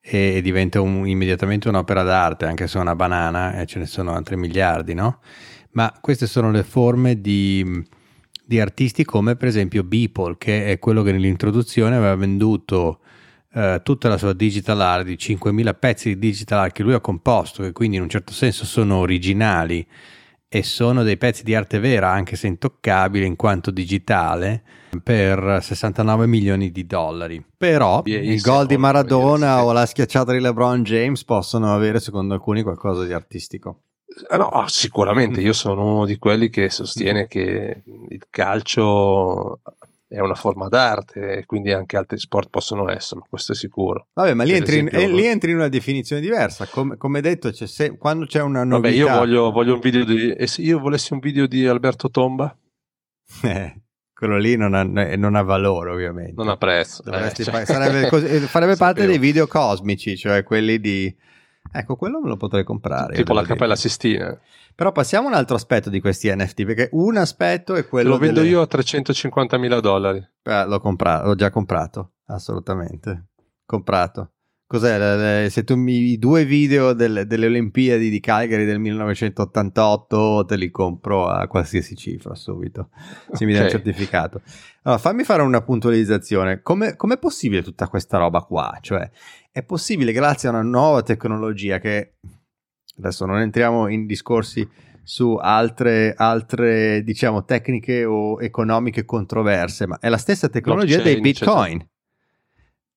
e 0.00 0.40
diventa 0.42 0.80
un, 0.80 1.08
immediatamente 1.08 1.68
un'opera 1.68 2.02
d'arte, 2.02 2.44
anche 2.44 2.68
se 2.68 2.78
è 2.78 2.80
una 2.80 2.94
banana 2.94 3.58
e 3.58 3.66
ce 3.66 3.78
ne 3.80 3.86
sono 3.86 4.12
altri 4.12 4.36
miliardi, 4.36 4.94
no? 4.94 5.18
Ma 5.72 5.92
queste 6.00 6.26
sono 6.26 6.50
le 6.52 6.62
forme 6.62 7.20
di, 7.20 7.84
di 8.44 8.60
artisti 8.60 9.04
come 9.04 9.34
per 9.34 9.48
esempio 9.48 9.82
Beeple, 9.82 10.36
che 10.38 10.66
è 10.66 10.78
quello 10.78 11.02
che 11.02 11.10
nell'introduzione 11.10 11.96
aveva 11.96 12.14
venduto 12.14 13.00
eh, 13.56 13.80
tutta 13.82 14.10
la 14.10 14.18
sua 14.18 14.34
digital 14.34 14.82
art 14.82 15.04
di 15.04 15.14
5.000 15.14 15.74
pezzi 15.78 16.08
di 16.10 16.18
digital 16.18 16.58
art 16.58 16.74
che 16.74 16.82
lui 16.82 16.92
ha 16.92 17.00
composto, 17.00 17.62
che 17.62 17.72
quindi 17.72 17.96
in 17.96 18.02
un 18.02 18.08
certo 18.10 18.34
senso 18.34 18.66
sono 18.66 18.96
originali 18.96 19.86
e 20.46 20.62
sono 20.62 21.02
dei 21.02 21.16
pezzi 21.16 21.42
di 21.42 21.54
arte 21.54 21.78
vera, 21.78 22.10
anche 22.10 22.36
se 22.36 22.48
intoccabili 22.48 23.24
in 23.24 23.34
quanto 23.34 23.70
digitale, 23.70 24.62
per 25.02 25.60
69 25.62 26.26
milioni 26.26 26.70
di 26.70 26.86
dollari. 26.86 27.42
Però 27.56 28.02
il 28.04 28.40
gol 28.42 28.66
di 28.66 28.76
Maradona 28.76 29.64
o 29.64 29.72
la 29.72 29.86
schiacciata 29.86 30.32
di 30.32 30.40
LeBron 30.40 30.82
James 30.82 31.24
possono 31.24 31.74
avere, 31.74 31.98
secondo 31.98 32.34
alcuni, 32.34 32.62
qualcosa 32.62 33.04
di 33.04 33.12
artistico. 33.14 33.80
Eh, 34.30 34.36
no, 34.36 34.64
sicuramente 34.68 35.40
io 35.40 35.52
sono 35.52 35.94
uno 35.94 36.04
di 36.06 36.16
quelli 36.16 36.48
che 36.48 36.70
sostiene 36.70 37.26
che 37.26 37.82
il 38.08 38.26
calcio 38.30 39.60
è 40.08 40.20
una 40.20 40.34
forma 40.34 40.68
d'arte 40.68 41.38
e 41.38 41.46
quindi 41.46 41.72
anche 41.72 41.96
altri 41.96 42.18
sport 42.18 42.48
possono 42.48 42.88
esserlo, 42.90 43.26
questo 43.28 43.52
è 43.52 43.54
sicuro. 43.54 44.08
Vabbè, 44.12 44.34
ma 44.34 44.44
lì, 44.44 44.52
entri, 44.52 44.76
esempio, 44.76 45.00
in, 45.00 45.10
eh, 45.10 45.12
lì 45.12 45.26
entri, 45.26 45.50
in, 45.50 45.56
una 45.56 45.68
definizione 45.68 46.22
diversa, 46.22 46.66
come, 46.66 46.96
come 46.96 47.20
detto, 47.20 47.50
c'è 47.50 47.66
se, 47.66 47.96
quando 47.96 48.26
c'è 48.26 48.40
una 48.40 48.62
novità... 48.62 48.88
Vabbè, 48.88 48.96
io 48.96 49.18
voglio, 49.18 49.50
voglio, 49.50 49.74
un 49.74 49.80
video 49.80 50.04
di... 50.04 50.32
E 50.32 50.46
se 50.46 50.62
io 50.62 50.78
volessi 50.78 51.12
un 51.12 51.18
video 51.18 51.46
di 51.46 51.66
Alberto 51.66 52.10
Tomba? 52.10 52.56
Eh, 53.42 53.82
quello 54.14 54.38
lì 54.38 54.56
non 54.56 54.72
ha, 54.72 54.84
non 54.84 55.34
ha, 55.34 55.42
valore 55.42 55.90
ovviamente. 55.90 56.32
Non 56.36 56.48
ha 56.48 56.56
prezzo. 56.56 57.02
Eh, 57.04 57.34
cioè. 57.34 57.64
sarebbe, 57.64 58.08
così, 58.08 58.38
farebbe 58.46 58.76
parte 58.76 59.04
dei 59.04 59.18
video 59.18 59.46
cosmici, 59.46 60.16
cioè 60.16 60.42
quelli 60.42 60.78
di... 60.78 61.14
Ecco, 61.78 61.96
quello 61.96 62.20
me 62.20 62.28
lo 62.28 62.36
potrei 62.36 62.64
comprare. 62.64 63.14
Tipo 63.14 63.34
la 63.34 63.42
Cappella 63.42 63.76
Sistina. 63.76 64.38
Però 64.74 64.92
passiamo 64.92 65.28
a 65.28 65.30
un 65.30 65.36
altro 65.36 65.56
aspetto 65.56 65.90
di 65.90 66.00
questi 66.00 66.34
NFT, 66.34 66.64
perché 66.64 66.88
un 66.92 67.16
aspetto 67.16 67.74
è 67.74 67.86
quello... 67.86 68.10
Lo 68.10 68.18
vendo 68.18 68.40
delle... 68.40 68.52
io 68.52 68.60
a 68.60 68.66
350 68.66 69.58
mila 69.58 69.80
dollari. 69.80 70.18
Eh, 70.42 70.66
l'ho, 70.66 70.80
comprato, 70.80 71.26
l'ho 71.26 71.34
già 71.34 71.50
comprato, 71.50 72.12
assolutamente. 72.26 73.28
Comprato. 73.64 74.32
Cos'è? 74.66 75.48
Se 75.48 75.62
tu 75.62 75.76
mi 75.76 76.10
i 76.10 76.18
due 76.18 76.44
video 76.44 76.92
delle, 76.92 77.26
delle, 77.26 77.46
Olimpiadi 77.46 78.10
di 78.10 78.18
Calgary 78.18 78.64
del 78.64 78.80
1988 78.80 80.44
te 80.46 80.56
li 80.56 80.70
compro 80.70 81.28
a 81.28 81.46
qualsiasi 81.46 81.94
cifra 81.94 82.34
subito, 82.34 82.90
se 83.32 83.44
mi 83.44 83.52
dai 83.52 83.64
il 83.64 83.70
certificato. 83.70 84.42
Allora, 84.82 85.00
fammi 85.00 85.22
fare 85.22 85.42
una 85.42 85.62
puntualizzazione. 85.62 86.62
Come, 86.62 86.96
com'è 86.96 87.18
possibile 87.18 87.62
tutta 87.62 87.86
questa 87.86 88.18
roba 88.18 88.40
qua? 88.40 88.76
Cioè, 88.80 89.08
è 89.52 89.62
possibile 89.62 90.12
grazie 90.12 90.48
a 90.48 90.52
una 90.52 90.62
nuova 90.62 91.02
tecnologia 91.02 91.78
che 91.78 92.14
Adesso 92.98 93.26
non 93.26 93.40
entriamo 93.40 93.88
in 93.88 94.06
discorsi 94.06 94.66
su 95.02 95.34
altre, 95.34 96.14
altre 96.16 97.02
diciamo, 97.04 97.44
tecniche 97.44 98.04
o 98.04 98.40
economiche 98.40 99.04
controverse, 99.04 99.86
ma 99.86 99.98
è 100.00 100.08
la 100.08 100.16
stessa 100.16 100.48
tecnologia 100.48 101.00
dei 101.00 101.20
bitcoin. 101.20 101.86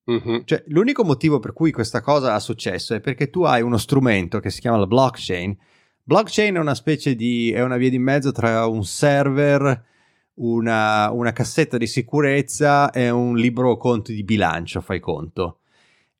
Mm-hmm. 0.10 0.39
Cioè, 0.46 0.63
l'unico 0.68 1.04
motivo 1.04 1.39
per 1.39 1.54
cui 1.54 1.72
questa 1.72 2.01
cosa 2.01 2.34
ha 2.34 2.39
successo 2.39 2.96
è 2.96 3.00
perché 3.00 3.30
tu 3.30 3.44
hai 3.44 3.62
uno 3.62 3.78
strumento 3.78 4.39
che 4.39 4.50
si 4.50 4.60
chiama 4.60 4.78
la 4.78 4.88
blockchain. 4.88 5.56
Blockchain 6.04 6.56
è 6.56 6.60
una 6.60 6.75
specie 6.75 7.16
di, 7.16 7.51
è 7.51 7.62
una 7.62 7.78
via 7.78 7.89
di 7.89 8.00
mezzo 8.00 8.32
tra 8.32 8.66
un 8.66 8.84
server, 8.84 9.86
una, 10.36 11.12
una 11.12 11.32
cassetta 11.32 11.78
di 11.78 11.86
sicurezza 11.86 12.89
e 12.92 13.10
un 13.10 13.36
libro 13.38 13.78
conto 13.78 14.12
di 14.12 14.24
bilancio, 14.24 14.82
fai 14.82 15.00
conto. 15.00 15.60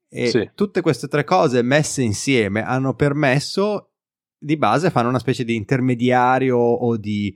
E 0.08 0.27
sì. 0.27 0.50
tutte 0.53 0.81
queste 0.81 1.08
tre 1.08 1.24
cose 1.24 1.62
messe 1.62 2.01
insieme 2.01 2.63
hanno 2.63 2.93
permesso, 2.93 3.89
di 4.38 4.58
base, 4.58 4.89
fanno 4.89 5.10
una 5.10 5.19
specie 5.19 5.43
di 5.43 5.55
intermediario 5.55 6.58
o 6.58 6.96
di, 6.98 7.36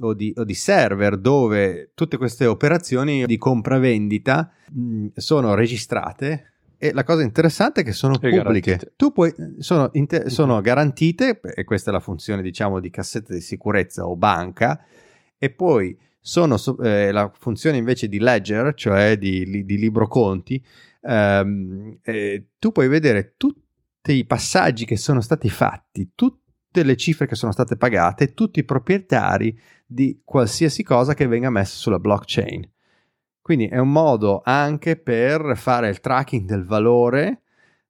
o 0.00 0.14
di, 0.14 0.32
o 0.36 0.44
di 0.44 0.54
server 0.54 1.16
dove 1.18 1.92
tutte 1.94 2.16
queste 2.16 2.46
operazioni 2.46 3.24
di 3.26 3.36
compravendita 3.38 4.50
mh, 4.72 5.08
sono 5.14 5.54
registrate 5.54 6.56
e 6.78 6.92
la 6.92 7.04
cosa 7.04 7.22
interessante 7.22 7.80
è 7.80 7.84
che 7.84 7.92
sono 7.92 8.20
e 8.20 8.42
pubbliche. 8.42 8.92
Tu 8.96 9.10
puoi, 9.10 9.32
sono, 9.58 9.88
inter, 9.92 10.30
sono, 10.30 10.60
garantite, 10.60 11.40
e 11.40 11.64
questa 11.64 11.90
è 11.90 11.92
la 11.92 12.00
funzione, 12.00 12.42
diciamo, 12.42 12.80
di 12.80 12.90
cassetta 12.90 13.32
di 13.32 13.40
sicurezza 13.40 14.06
o 14.06 14.14
banca, 14.14 14.84
e 15.38 15.50
poi 15.50 15.98
sono 16.20 16.56
eh, 16.82 17.12
la 17.12 17.30
funzione 17.34 17.78
invece 17.78 18.08
di 18.08 18.18
ledger, 18.18 18.74
cioè 18.74 19.16
di, 19.16 19.64
di 19.64 19.78
libro 19.78 20.06
conti, 20.06 20.62
ehm, 21.00 21.98
eh, 22.02 22.48
tu 22.58 22.72
puoi 22.72 22.88
vedere 22.88 23.34
tutti 23.38 24.12
i 24.12 24.26
passaggi 24.26 24.84
che 24.84 24.96
sono 24.96 25.22
stati 25.22 25.48
fatti, 25.48 26.10
tutte 26.14 26.82
le 26.82 26.96
cifre 26.96 27.26
che 27.26 27.36
sono 27.36 27.52
state 27.52 27.76
pagate, 27.76 28.34
tutti 28.34 28.58
i 28.58 28.64
proprietari 28.64 29.58
di 29.86 30.20
qualsiasi 30.24 30.82
cosa 30.82 31.14
che 31.14 31.26
venga 31.26 31.50
messa 31.50 31.76
sulla 31.76 31.98
blockchain. 31.98 32.68
Quindi 33.40 33.68
è 33.68 33.78
un 33.78 33.92
modo 33.92 34.42
anche 34.44 34.96
per 34.96 35.56
fare 35.56 35.88
il 35.88 36.00
tracking 36.00 36.46
del 36.46 36.64
valore 36.64 37.42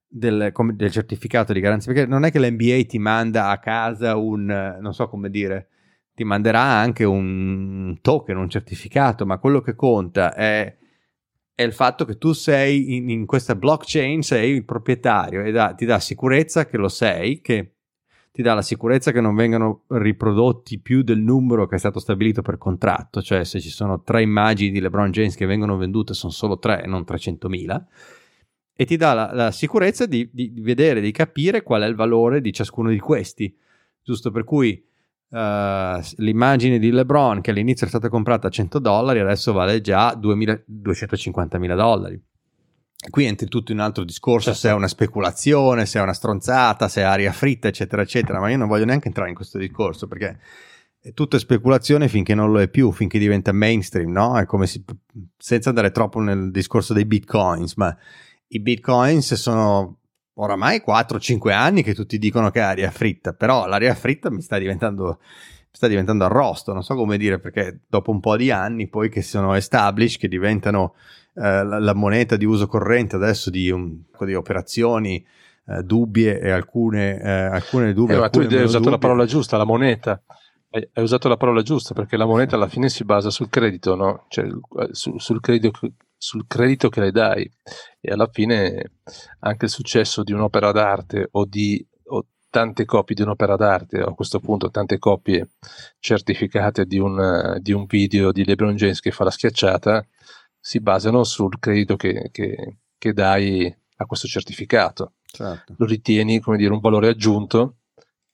del, 0.06 0.52
del, 0.74 0.90
certificato 0.90 1.52
di 1.52 1.60
garanzia, 1.60 1.92
perché 1.92 2.08
non 2.08 2.24
è 2.24 2.30
che 2.30 2.38
l'NBA 2.38 2.84
ti 2.86 2.98
manda 2.98 3.48
a 3.48 3.58
casa 3.58 4.16
un, 4.16 4.76
non 4.80 4.94
so 4.94 5.08
come 5.08 5.30
dire, 5.30 5.68
ti 6.14 6.24
manderà 6.24 6.60
anche 6.60 7.04
un 7.04 7.98
token, 8.00 8.36
un 8.36 8.50
certificato, 8.50 9.26
ma 9.26 9.38
quello 9.38 9.60
che 9.60 9.74
conta 9.74 10.34
è 10.34 10.76
è 11.56 11.62
il 11.62 11.72
fatto 11.72 12.04
che 12.04 12.18
tu 12.18 12.32
sei 12.32 12.96
in, 12.96 13.08
in 13.08 13.24
questa 13.24 13.56
blockchain, 13.56 14.20
sei 14.20 14.50
il 14.56 14.66
proprietario 14.66 15.42
e 15.42 15.52
da, 15.52 15.72
ti 15.72 15.86
dà 15.86 15.98
sicurezza 15.98 16.66
che 16.66 16.76
lo 16.76 16.88
sei, 16.88 17.40
che 17.40 17.75
ti 18.36 18.42
dà 18.42 18.52
la 18.52 18.60
sicurezza 18.60 19.12
che 19.12 19.22
non 19.22 19.34
vengano 19.34 19.84
riprodotti 19.86 20.78
più 20.78 21.00
del 21.00 21.20
numero 21.20 21.66
che 21.66 21.76
è 21.76 21.78
stato 21.78 21.98
stabilito 22.00 22.42
per 22.42 22.58
contratto, 22.58 23.22
cioè 23.22 23.44
se 23.44 23.62
ci 23.62 23.70
sono 23.70 24.02
tre 24.02 24.20
immagini 24.20 24.70
di 24.72 24.80
LeBron 24.80 25.10
James 25.10 25.34
che 25.34 25.46
vengono 25.46 25.78
vendute 25.78 26.12
sono 26.12 26.32
solo 26.32 26.58
tre 26.58 26.82
e 26.82 26.86
non 26.86 27.06
300.000 27.08 27.84
e 28.74 28.84
ti 28.84 28.98
dà 28.98 29.14
la, 29.14 29.30
la 29.32 29.50
sicurezza 29.52 30.04
di, 30.04 30.28
di, 30.30 30.52
vedere, 30.58 31.00
di 31.00 31.12
capire 31.12 31.62
qual 31.62 31.80
è 31.80 31.86
il 31.86 31.94
valore 31.94 32.42
di 32.42 32.52
ciascuno 32.52 32.90
di 32.90 32.98
questi, 32.98 33.56
giusto 34.02 34.30
per 34.30 34.44
cui 34.44 34.84
Uh, 35.28 35.98
l'immagine 36.18 36.78
di 36.78 36.92
LeBron 36.92 37.40
che 37.40 37.50
all'inizio 37.50 37.84
è 37.84 37.88
stata 37.88 38.08
comprata 38.08 38.46
a 38.46 38.50
100 38.50 38.78
dollari 38.78 39.18
adesso 39.18 39.52
vale 39.52 39.80
già 39.80 40.14
250 40.14 41.58
mila 41.58 41.74
dollari 41.74 42.22
qui 43.10 43.24
entri 43.24 43.48
tutto 43.48 43.72
in 43.72 43.78
un 43.78 43.84
altro 43.84 44.04
discorso 44.04 44.52
certo. 44.52 44.60
se 44.60 44.68
è 44.68 44.72
una 44.72 44.88
speculazione 44.88 45.86
se 45.86 45.98
è 45.98 46.02
una 46.02 46.12
stronzata 46.12 46.88
se 46.88 47.00
è 47.00 47.04
aria 47.04 47.32
fritta 47.32 47.68
eccetera 47.68 48.02
eccetera 48.02 48.40
ma 48.40 48.50
io 48.50 48.56
non 48.56 48.68
voglio 48.68 48.84
neanche 48.84 49.08
entrare 49.08 49.28
in 49.28 49.34
questo 49.34 49.58
discorso 49.58 50.06
perché 50.06 50.38
è 51.00 51.12
tutto 51.12 51.38
speculazione 51.38 52.08
finché 52.08 52.34
non 52.34 52.50
lo 52.50 52.60
è 52.60 52.68
più 52.68 52.90
finché 52.92 53.18
diventa 53.18 53.52
mainstream 53.52 54.10
no? 54.10 54.38
è 54.38 54.44
come 54.44 54.66
si, 54.66 54.84
senza 55.36 55.68
andare 55.68 55.90
troppo 55.90 56.20
nel 56.20 56.50
discorso 56.50 56.92
dei 56.92 57.04
bitcoins 57.04 57.74
ma 57.76 57.96
i 58.48 58.60
bitcoins 58.60 59.34
sono 59.34 59.98
oramai 60.38 60.82
4-5 60.86 61.52
anni 61.52 61.82
che 61.82 61.94
tutti 61.94 62.18
dicono 62.18 62.50
che 62.50 62.60
è 62.60 62.62
aria 62.62 62.90
fritta, 62.90 63.32
però 63.32 63.66
l'aria 63.66 63.94
fritta 63.94 64.30
mi 64.30 64.40
sta 64.40 64.58
diventando, 64.58 65.20
sta 65.70 65.86
diventando 65.86 66.24
arrosto, 66.24 66.72
non 66.72 66.82
so 66.82 66.94
come 66.94 67.16
dire, 67.16 67.38
perché 67.38 67.80
dopo 67.86 68.10
un 68.10 68.20
po' 68.20 68.36
di 68.36 68.50
anni 68.50 68.88
poi 68.88 69.08
che 69.08 69.22
sono 69.22 69.54
established, 69.54 70.20
che 70.20 70.28
diventano 70.28 70.94
eh, 71.36 71.64
la, 71.64 71.78
la, 71.78 71.94
moneta 71.94 72.36
di 72.36 72.46
uso 72.46 72.66
corrente 72.66 73.16
adesso 73.16 73.50
di, 73.50 73.70
un, 73.70 74.00
di 74.20 74.34
operazioni 74.34 75.24
eh, 75.66 75.82
dubbie 75.82 76.40
e 76.40 76.50
alcune, 76.50 77.20
eh, 77.20 77.30
alcune 77.30 77.92
dubbie. 77.92 78.16
Eh, 78.16 78.18
ma 78.18 78.30
tu 78.30 78.40
hai 78.40 78.46
usato 78.46 78.78
dubbie. 78.78 78.90
la 78.90 78.98
parola 78.98 79.26
giusta, 79.26 79.56
la 79.58 79.64
moneta. 79.64 80.22
Hai, 80.70 80.88
hai 80.94 81.02
usato 81.02 81.28
la 81.28 81.36
parola 81.36 81.60
giusta 81.60 81.92
perché 81.92 82.16
la 82.16 82.24
moneta 82.24 82.56
alla 82.56 82.68
fine 82.68 82.88
si 82.88 83.04
basa 83.04 83.28
sul 83.28 83.50
credito, 83.50 83.94
no? 83.94 84.24
Cioè 84.28 84.46
eh, 84.46 84.88
sul, 84.92 85.20
sul 85.20 85.40
credito 85.40 85.72
sul 86.18 86.46
credito 86.46 86.88
che 86.88 87.00
le 87.00 87.10
dai 87.10 87.48
e 88.00 88.10
alla 88.10 88.28
fine 88.32 88.92
anche 89.40 89.66
il 89.66 89.70
successo 89.70 90.22
di 90.22 90.32
un'opera 90.32 90.72
d'arte 90.72 91.28
o 91.32 91.44
di 91.44 91.86
o 92.04 92.26
tante 92.48 92.86
copie 92.86 93.14
di 93.14 93.20
un'opera 93.20 93.56
d'arte 93.56 94.02
o 94.02 94.08
a 94.08 94.14
questo 94.14 94.40
punto 94.40 94.70
tante 94.70 94.98
copie 94.98 95.50
certificate 95.98 96.86
di 96.86 96.98
un, 96.98 97.58
di 97.60 97.72
un 97.72 97.84
video 97.84 98.32
di 98.32 98.46
LeBron 98.46 98.76
James 98.76 99.00
che 99.00 99.10
fa 99.10 99.24
la 99.24 99.30
schiacciata 99.30 100.06
si 100.66 100.80
basano 100.80 101.22
sul 101.22 101.60
credito 101.60 101.94
che, 101.94 102.28
che, 102.32 102.78
che 102.98 103.12
dai 103.12 103.72
a 103.98 104.04
questo 104.04 104.26
certificato 104.26 105.12
certo. 105.22 105.74
lo 105.78 105.86
ritieni 105.86 106.40
come 106.40 106.56
dire 106.56 106.72
un 106.72 106.80
valore 106.80 107.06
aggiunto 107.06 107.76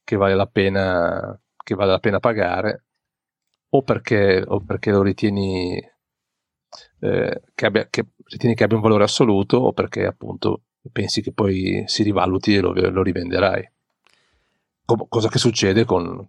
che 0.03 0.17
vale 0.17 0.35
la 0.35 0.47
pena, 0.47 1.39
che 1.63 1.75
vale 1.75 1.91
la 1.91 1.99
pena 1.99 2.21
pagare 2.21 2.85
o 3.69 3.83
perché, 3.83 4.43
o 4.47 4.61
perché 4.61 4.93
lo 4.93 5.03
ritieni 5.03 5.77
eh, 7.01 7.43
che, 7.55 7.67
abbia, 7.67 7.87
che 7.91 8.07
ritieni 8.25 8.55
che 8.55 8.65
abbia 8.65 8.77
un 8.77 8.83
valore 8.83 9.05
assoluto 9.05 9.59
o 9.59 9.75
perché 9.75 10.07
appunto 10.07 10.63
pensi 10.91 11.21
che 11.21 11.33
poi 11.33 11.85
si 11.87 12.03
rivaluti 12.03 12.55
e 12.55 12.61
lo, 12.61 12.73
lo 12.73 13.03
rivenderai. 13.03 13.71
cosa 14.87 15.29
che 15.29 15.39
succede 15.39 15.85
con, 15.85 16.27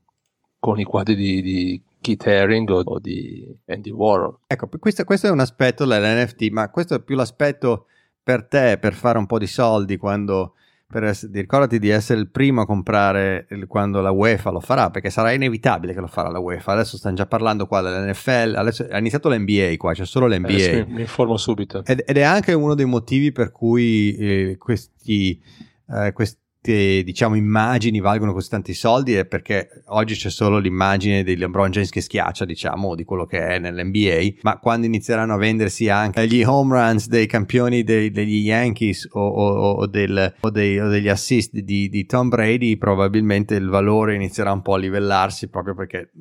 con 0.59 0.81
i 0.81 0.83
quadri 0.83 1.15
di, 1.15 1.41
di 1.41 1.81
Keith 2.03 2.27
Haring 2.27 2.69
o, 2.69 2.99
di 2.99 3.57
Andy 3.67 3.89
Warhol. 3.89 4.39
Ecco, 4.47 4.67
questo, 4.77 5.05
questo, 5.05 5.27
è 5.27 5.31
un 5.31 5.39
aspetto 5.39 5.85
dell'NFT, 5.85 6.49
ma 6.51 6.69
questo 6.69 6.95
è 6.95 7.01
più 7.01 7.15
l'aspetto 7.15 7.87
per 8.21 8.45
te, 8.45 8.77
per 8.79 8.93
fare 8.93 9.17
un 9.17 9.25
po' 9.25 9.39
di 9.39 9.47
soldi 9.47 9.97
quando 9.97 10.55
per 10.93 11.05
essere, 11.05 11.31
ricordati 11.33 11.79
di 11.79 11.89
essere 11.89 12.19
il 12.19 12.29
primo 12.29 12.61
a 12.61 12.65
comprare 12.67 13.47
quando 13.67 13.99
la 14.01 14.11
UEFA 14.11 14.51
lo 14.51 14.59
farà, 14.59 14.91
perché 14.91 15.09
sarà 15.09 15.31
inevitabile 15.31 15.93
che 15.93 15.99
lo 15.99 16.07
farà 16.07 16.29
la 16.29 16.37
UEFA. 16.37 16.73
Adesso 16.73 16.97
stanno 16.97 17.15
già 17.15 17.25
parlando 17.25 17.65
qua 17.65 17.81
dell'NFL, 17.81 18.53
adesso 18.55 18.85
ha 18.91 18.99
iniziato 18.99 19.29
l'NBA 19.29 19.73
qua, 19.77 19.93
c'è 19.93 20.05
solo 20.05 20.27
l'NBA. 20.27 20.49
Eh, 20.49 20.85
mi, 20.85 20.93
mi 20.93 21.01
informo 21.01 21.37
subito. 21.37 21.83
Ed, 21.85 22.03
ed, 22.05 22.17
è 22.17 22.21
anche 22.21 22.53
uno 22.53 22.75
dei 22.75 22.85
motivi 22.85 23.31
per 23.31 23.51
cui 23.51 24.15
eh, 24.17 24.55
questi, 24.59 25.41
eh, 25.89 26.11
questi 26.11 26.41
queste 26.63 27.03
diciamo 27.03 27.35
immagini 27.35 27.99
valgono 27.99 28.31
così 28.31 28.47
tanti 28.47 28.73
soldi 28.73 29.15
è 29.15 29.25
perché 29.25 29.83
oggi 29.87 30.15
c'è 30.15 30.29
solo 30.29 30.59
l'immagine 30.59 31.21
di 31.23 31.35
LeBron 31.35 31.69
James 31.69 31.89
che 31.89 31.99
schiaccia 31.99 32.45
diciamo 32.45 32.95
di 32.95 33.03
quello 33.03 33.25
che 33.25 33.45
è 33.45 33.59
nell'NBA 33.59 34.39
ma 34.43 34.57
quando 34.59 34.85
inizieranno 34.85 35.33
a 35.33 35.37
vendersi 35.37 35.89
anche 35.89 36.25
gli 36.25 36.41
home 36.41 36.73
runs 36.73 37.07
dei 37.07 37.27
campioni 37.27 37.83
dei, 37.83 38.11
degli 38.11 38.45
Yankees 38.45 39.09
o, 39.11 39.19
o, 39.19 39.71
o, 39.71 39.87
del, 39.87 40.33
dei, 40.51 40.79
o 40.79 40.87
degli 40.87 41.09
assist 41.09 41.51
di, 41.51 41.89
di 41.89 42.05
Tom 42.05 42.29
Brady 42.29 42.77
probabilmente 42.77 43.55
il 43.55 43.67
valore 43.67 44.15
inizierà 44.15 44.53
un 44.53 44.61
po' 44.61 44.75
a 44.75 44.77
livellarsi 44.77 45.49
proprio 45.49 45.75
perché 45.75 46.11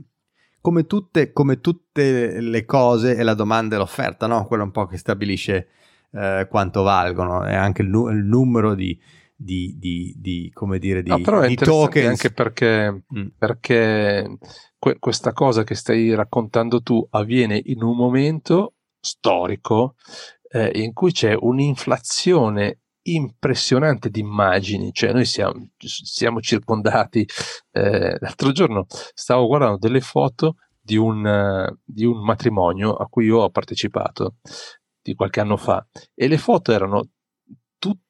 come 0.60 0.86
tutte, 0.86 1.32
come 1.32 1.60
tutte 1.60 2.40
le 2.40 2.64
cose 2.64 3.14
è 3.14 3.22
la 3.22 3.34
domanda 3.34 3.76
e 3.76 3.78
l'offerta 3.78 4.26
no? 4.26 4.44
quello 4.46 4.64
un 4.64 4.72
po' 4.72 4.86
che 4.86 4.96
stabilisce 4.96 5.68
eh, 6.12 6.46
quanto 6.50 6.82
valgono 6.82 7.44
è 7.44 7.54
anche 7.54 7.82
il, 7.82 7.88
nu- 7.88 8.10
il 8.10 8.24
numero 8.24 8.74
di 8.74 8.98
di, 9.42 9.76
di, 9.78 10.14
di, 10.16 10.50
come 10.52 10.78
dire, 10.78 11.02
di, 11.02 11.10
no, 11.10 11.20
però 11.20 11.40
è 11.40 11.48
di 11.48 11.56
tokens. 11.56 12.08
Anche 12.08 12.30
perché, 12.30 13.04
mm. 13.14 13.26
perché 13.36 14.38
que- 14.78 14.98
questa 14.98 15.32
cosa 15.32 15.64
che 15.64 15.74
stai 15.74 16.14
raccontando 16.14 16.82
tu 16.82 17.06
avviene 17.10 17.60
in 17.64 17.82
un 17.82 17.96
momento 17.96 18.74
storico 19.00 19.96
eh, 20.50 20.70
in 20.74 20.92
cui 20.92 21.12
c'è 21.12 21.34
un'inflazione 21.38 22.78
impressionante 23.04 24.10
di 24.10 24.20
immagini, 24.20 24.92
cioè 24.92 25.12
noi 25.12 25.24
siamo, 25.24 25.70
siamo 25.76 26.40
circondati, 26.40 27.26
eh, 27.72 28.16
l'altro 28.20 28.52
giorno 28.52 28.86
stavo 28.88 29.46
guardando 29.46 29.78
delle 29.78 30.00
foto 30.00 30.56
di 30.80 30.96
un, 30.96 31.68
di 31.84 32.04
un 32.04 32.22
matrimonio 32.22 32.94
a 32.94 33.06
cui 33.08 33.26
io 33.26 33.38
ho 33.38 33.50
partecipato 33.50 34.36
di 35.00 35.14
qualche 35.14 35.40
anno 35.40 35.56
fa 35.56 35.84
e 36.14 36.28
le 36.28 36.38
foto 36.38 36.72
erano 36.72 37.08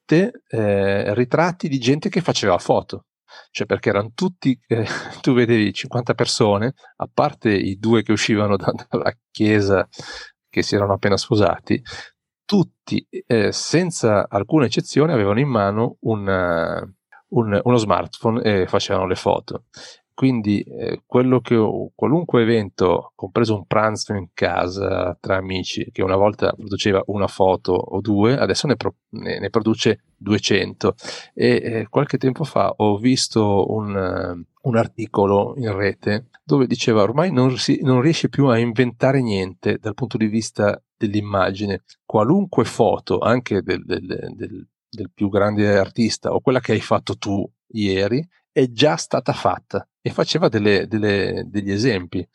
tutte 0.05 0.43
eh, 0.49 1.15
ritratti 1.15 1.69
di 1.69 1.79
gente 1.79 2.09
che 2.09 2.21
faceva 2.21 2.59
foto. 2.59 3.07
Cioè 3.51 3.67
perché 3.67 3.89
erano 3.89 4.11
tutti, 4.15 4.59
eh, 4.67 4.87
tu 5.23 5.33
vedevi 5.33 5.73
50 5.73 6.15
persone, 6.15 6.75
a 6.97 7.09
parte 7.13 7.51
i 7.51 7.79
due 7.79 8.03
che 8.03 8.13
uscivano 8.13 8.57
da, 8.57 8.73
dalla 8.89 9.13
chiesa 9.31 9.89
che 10.49 10.63
si 10.63 10.75
erano 10.75 10.95
appena 10.95 11.17
sposati, 11.17 11.83
tutti, 12.45 13.07
eh, 13.09 13.53
senza 13.53 14.27
alcuna 14.29 14.67
eccezione, 14.67 15.15
avevano 15.15 15.41
in 15.41 15.49
mano 15.49 15.97
una, 16.01 16.79
un, 17.29 17.61
uno 17.63 17.77
smartphone 17.77 18.43
e 18.43 18.67
facevano 18.67 19.07
le 19.07 19.15
foto. 19.15 19.65
Quindi 20.15 20.61
eh, 20.61 21.03
quello 21.07 21.41
che 21.41 21.57
qualunque 21.95 22.43
evento, 22.43 23.13
compreso 23.15 23.55
un 23.55 23.67
pranzo 23.67 24.15
in 24.15 24.29
casa 24.35 25.17
tra 25.21 25.37
amici, 25.37 25.89
che 25.91 26.03
una 26.03 26.17
volta 26.17 26.53
produceva 26.53 27.03
una 27.07 27.27
foto 27.27 27.73
o 27.73 28.01
due, 28.01 28.37
adesso 28.39 28.67
ne, 28.67 28.77
pro, 28.77 28.95
ne, 29.11 29.39
ne 29.39 29.51
produce 29.51 30.03
200. 30.17 30.95
E 31.35 31.49
eh, 31.49 31.87
qualche 31.89 32.19
tempo 32.19 32.45
fa 32.45 32.73
ho 32.77 32.99
visto 32.99 33.73
un, 33.73 33.95
uh, 33.95 34.69
un, 34.69 34.77
articolo 34.77 35.55
in 35.57 35.75
rete 35.75 36.29
dove 36.45 36.67
diceva 36.67 37.03
ormai 37.03 37.33
non, 37.33 37.57
si, 37.57 37.81
non 37.83 38.01
riesce 38.01 38.29
più 38.29 38.47
a 38.47 38.59
inventare 38.59 39.23
niente 39.23 39.79
dal 39.79 39.95
punto 39.95 40.17
di 40.17 40.27
vista 40.27 40.81
dell'immagine. 40.97 41.83
Qualunque 42.05 42.65
foto, 42.65 43.19
anche 43.19 43.63
del, 43.63 43.85
del, 43.85 44.05
del, 44.35 44.69
del 44.89 45.11
più 45.13 45.29
grande 45.29 45.79
artista 45.79 46.33
o 46.33 46.41
quella 46.41 46.61
che 46.61 46.73
hai 46.73 46.81
fatto 46.81 47.17
tu 47.17 47.49
ieri, 47.73 48.27
è 48.53 48.71
già 48.71 48.97
stata 48.97 49.33
fatta 49.33 49.89
e 50.01 50.11
faceva 50.11 50.49
delle, 50.49 50.87
delle, 50.87 51.45
degli 51.47 51.71
esempi, 51.71 52.27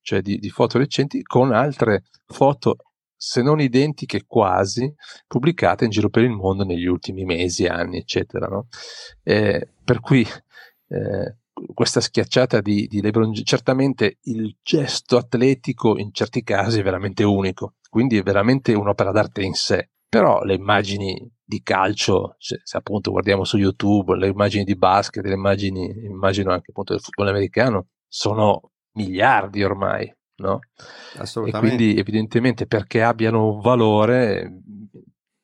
cioè 0.00 0.22
di, 0.22 0.38
di, 0.38 0.48
foto 0.48 0.78
recenti 0.78 1.22
con 1.22 1.52
altre 1.52 2.04
foto, 2.26 2.76
se 3.14 3.42
non 3.42 3.60
identiche 3.60 4.24
quasi, 4.26 4.92
pubblicate 5.26 5.84
in 5.84 5.90
giro 5.90 6.08
per 6.08 6.22
il 6.22 6.30
mondo 6.30 6.64
negli 6.64 6.86
ultimi 6.86 7.24
mesi, 7.24 7.66
anni, 7.66 7.98
eccetera. 7.98 8.46
No? 8.46 8.68
Eh, 9.22 9.68
per 9.84 10.00
cui 10.00 10.26
eh, 10.88 11.36
questa 11.74 12.00
schiacciata 12.00 12.60
di, 12.60 12.86
di 12.86 13.00
LeBron, 13.00 13.34
certamente 13.34 14.18
il 14.22 14.56
gesto 14.62 15.16
atletico 15.16 15.98
in 15.98 16.12
certi 16.12 16.42
casi 16.42 16.80
è 16.80 16.82
veramente 16.82 17.24
unico, 17.24 17.74
quindi 17.90 18.18
è 18.18 18.22
veramente 18.22 18.72
un'opera 18.74 19.10
d'arte 19.10 19.42
in 19.42 19.54
sé, 19.54 19.90
però 20.08 20.42
le 20.42 20.54
immagini 20.54 21.30
di 21.46 21.62
calcio, 21.62 22.34
se, 22.38 22.60
se, 22.64 22.76
appunto 22.76 23.12
guardiamo 23.12 23.44
su 23.44 23.56
YouTube 23.56 24.16
le 24.16 24.26
immagini 24.26 24.64
di 24.64 24.74
basket, 24.74 25.24
le 25.24 25.34
immagini, 25.34 25.86
immagino 26.04 26.50
anche 26.50 26.70
appunto 26.70 26.92
del 26.92 27.00
football 27.00 27.28
americano, 27.28 27.86
sono 28.08 28.72
miliardi 28.94 29.62
ormai, 29.62 30.12
no? 30.36 30.58
Assolutamente. 31.18 31.74
E 31.74 31.76
quindi 31.76 32.00
evidentemente 32.00 32.66
perché 32.66 33.02
abbiano 33.02 33.52
un 33.52 33.60
valore 33.60 34.60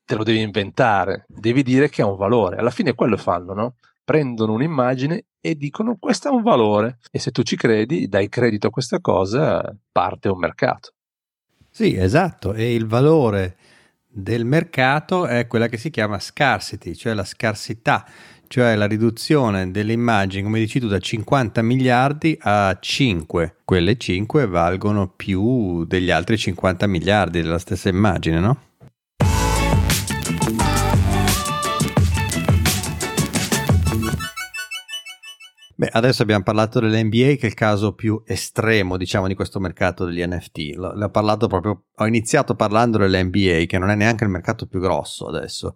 te 0.04 0.16
lo 0.16 0.24
devi 0.24 0.40
inventare, 0.40 1.24
devi 1.28 1.62
dire 1.62 1.88
che 1.88 2.02
ha 2.02 2.06
un 2.06 2.16
valore. 2.16 2.56
Alla 2.56 2.70
fine 2.70 2.94
quello 2.94 3.16
fanno, 3.16 3.54
no? 3.54 3.76
Prendono 4.04 4.52
un'immagine 4.52 5.26
e 5.40 5.54
dicono 5.54 5.96
questo 5.98 6.28
ha 6.28 6.32
un 6.32 6.42
valore 6.42 6.98
e 7.10 7.18
se 7.18 7.30
tu 7.30 7.42
ci 7.42 7.56
credi, 7.56 8.08
dai 8.08 8.28
credito 8.28 8.66
a 8.66 8.70
questa 8.70 9.00
cosa, 9.00 9.74
parte 9.90 10.28
un 10.28 10.38
mercato. 10.38 10.94
Sì, 11.70 11.96
esatto, 11.96 12.52
e 12.52 12.74
il 12.74 12.86
valore 12.86 13.56
del 14.14 14.44
mercato 14.44 15.26
è 15.26 15.46
quella 15.46 15.68
che 15.68 15.78
si 15.78 15.88
chiama 15.88 16.18
scarcity, 16.18 16.94
cioè 16.94 17.14
la 17.14 17.24
scarsità, 17.24 18.04
cioè 18.46 18.76
la 18.76 18.86
riduzione 18.86 19.70
delle 19.70 19.94
immagini, 19.94 20.42
come 20.42 20.58
dici 20.58 20.78
tu, 20.78 20.86
da 20.86 20.98
50 20.98 21.62
miliardi 21.62 22.36
a 22.42 22.76
5. 22.78 23.56
Quelle 23.64 23.96
5 23.96 24.46
valgono 24.46 25.08
più 25.08 25.84
degli 25.84 26.10
altri 26.10 26.36
50 26.36 26.86
miliardi 26.86 27.40
della 27.40 27.58
stessa 27.58 27.88
immagine, 27.88 28.38
no? 28.38 28.60
Beh, 35.82 35.88
adesso 35.90 36.22
abbiamo 36.22 36.44
parlato 36.44 36.78
dell'NBA, 36.78 37.34
che 37.34 37.40
è 37.40 37.46
il 37.46 37.54
caso 37.54 37.92
più 37.92 38.22
estremo, 38.24 38.96
diciamo, 38.96 39.26
di 39.26 39.34
questo 39.34 39.58
mercato 39.58 40.04
degli 40.04 40.24
NFT. 40.24 40.76
L- 40.76 40.92
l'ho 40.94 41.10
parlato 41.10 41.48
proprio, 41.48 41.86
ho 41.92 42.06
iniziato 42.06 42.54
parlando 42.54 42.98
dell'NBA, 42.98 43.64
che 43.66 43.78
non 43.78 43.90
è 43.90 43.96
neanche 43.96 44.22
il 44.22 44.30
mercato 44.30 44.68
più 44.68 44.78
grosso 44.78 45.26
adesso 45.26 45.74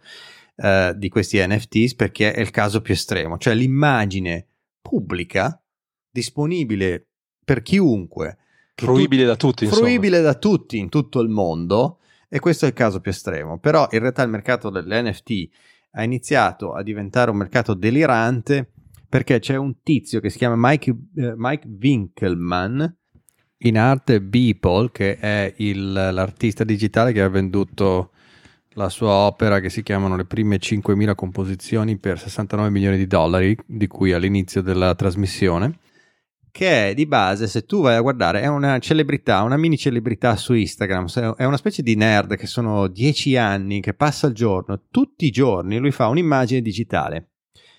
eh, 0.58 0.94
di 0.96 1.08
questi 1.08 1.44
NFTs, 1.44 1.96
perché 1.96 2.32
è 2.34 2.40
il 2.40 2.52
caso 2.52 2.82
più 2.82 2.94
estremo, 2.94 3.36
cioè 3.36 3.54
l'immagine 3.54 4.46
pubblica 4.80 5.60
disponibile 6.08 7.08
per 7.44 7.62
chiunque, 7.62 8.38
fruibile 8.76 9.22
tu- 9.22 9.28
da 9.28 9.34
tutti, 9.34 9.66
fruibile 9.66 10.20
da 10.20 10.34
tutti 10.34 10.78
in 10.78 10.88
tutto 10.88 11.18
il 11.18 11.30
mondo. 11.30 11.98
E 12.28 12.38
questo 12.38 12.64
è 12.64 12.68
il 12.68 12.74
caso 12.74 13.00
più 13.00 13.10
estremo. 13.10 13.58
Però 13.58 13.88
in 13.90 13.98
realtà 13.98 14.22
il 14.22 14.30
mercato 14.30 14.70
dell'NFT 14.70 15.48
ha 15.94 16.04
iniziato 16.04 16.74
a 16.74 16.84
diventare 16.84 17.32
un 17.32 17.38
mercato 17.38 17.74
delirante 17.74 18.70
perché 19.08 19.38
c'è 19.38 19.56
un 19.56 19.80
tizio 19.82 20.20
che 20.20 20.30
si 20.30 20.38
chiama 20.38 20.54
Mike, 20.56 20.90
uh, 20.90 21.34
Mike 21.36 21.68
Winkelmann, 21.80 22.84
in 23.58 23.78
arte 23.78 24.20
Beeple, 24.20 24.90
che 24.92 25.18
è 25.18 25.54
il, 25.58 25.92
l'artista 25.92 26.64
digitale 26.64 27.12
che 27.12 27.22
ha 27.22 27.28
venduto 27.28 28.10
la 28.74 28.88
sua 28.90 29.10
opera 29.10 29.60
che 29.60 29.70
si 29.70 29.82
chiamano 29.82 30.16
le 30.16 30.26
prime 30.26 30.56
5.000 30.56 31.14
composizioni 31.14 31.96
per 31.96 32.18
69 32.18 32.68
milioni 32.70 32.96
di 32.98 33.06
dollari, 33.06 33.56
di 33.66 33.86
cui 33.86 34.12
all'inizio 34.12 34.60
della 34.60 34.94
trasmissione, 34.94 35.78
che 36.50 36.90
è 36.90 36.94
di 36.94 37.06
base, 37.06 37.46
se 37.46 37.64
tu 37.64 37.80
vai 37.80 37.96
a 37.96 38.00
guardare, 38.00 38.42
è 38.42 38.46
una 38.46 38.78
celebrità, 38.78 39.42
una 39.42 39.56
mini 39.56 39.78
celebrità 39.78 40.36
su 40.36 40.52
Instagram, 40.52 41.34
è 41.36 41.44
una 41.44 41.56
specie 41.56 41.82
di 41.82 41.96
nerd 41.96 42.36
che 42.36 42.46
sono 42.46 42.86
10 42.86 43.36
anni, 43.36 43.80
che 43.80 43.94
passa 43.94 44.26
il 44.26 44.34
giorno, 44.34 44.82
tutti 44.90 45.24
i 45.26 45.30
giorni 45.30 45.78
lui 45.78 45.90
fa 45.90 46.08
un'immagine 46.08 46.60
digitale 46.60 47.36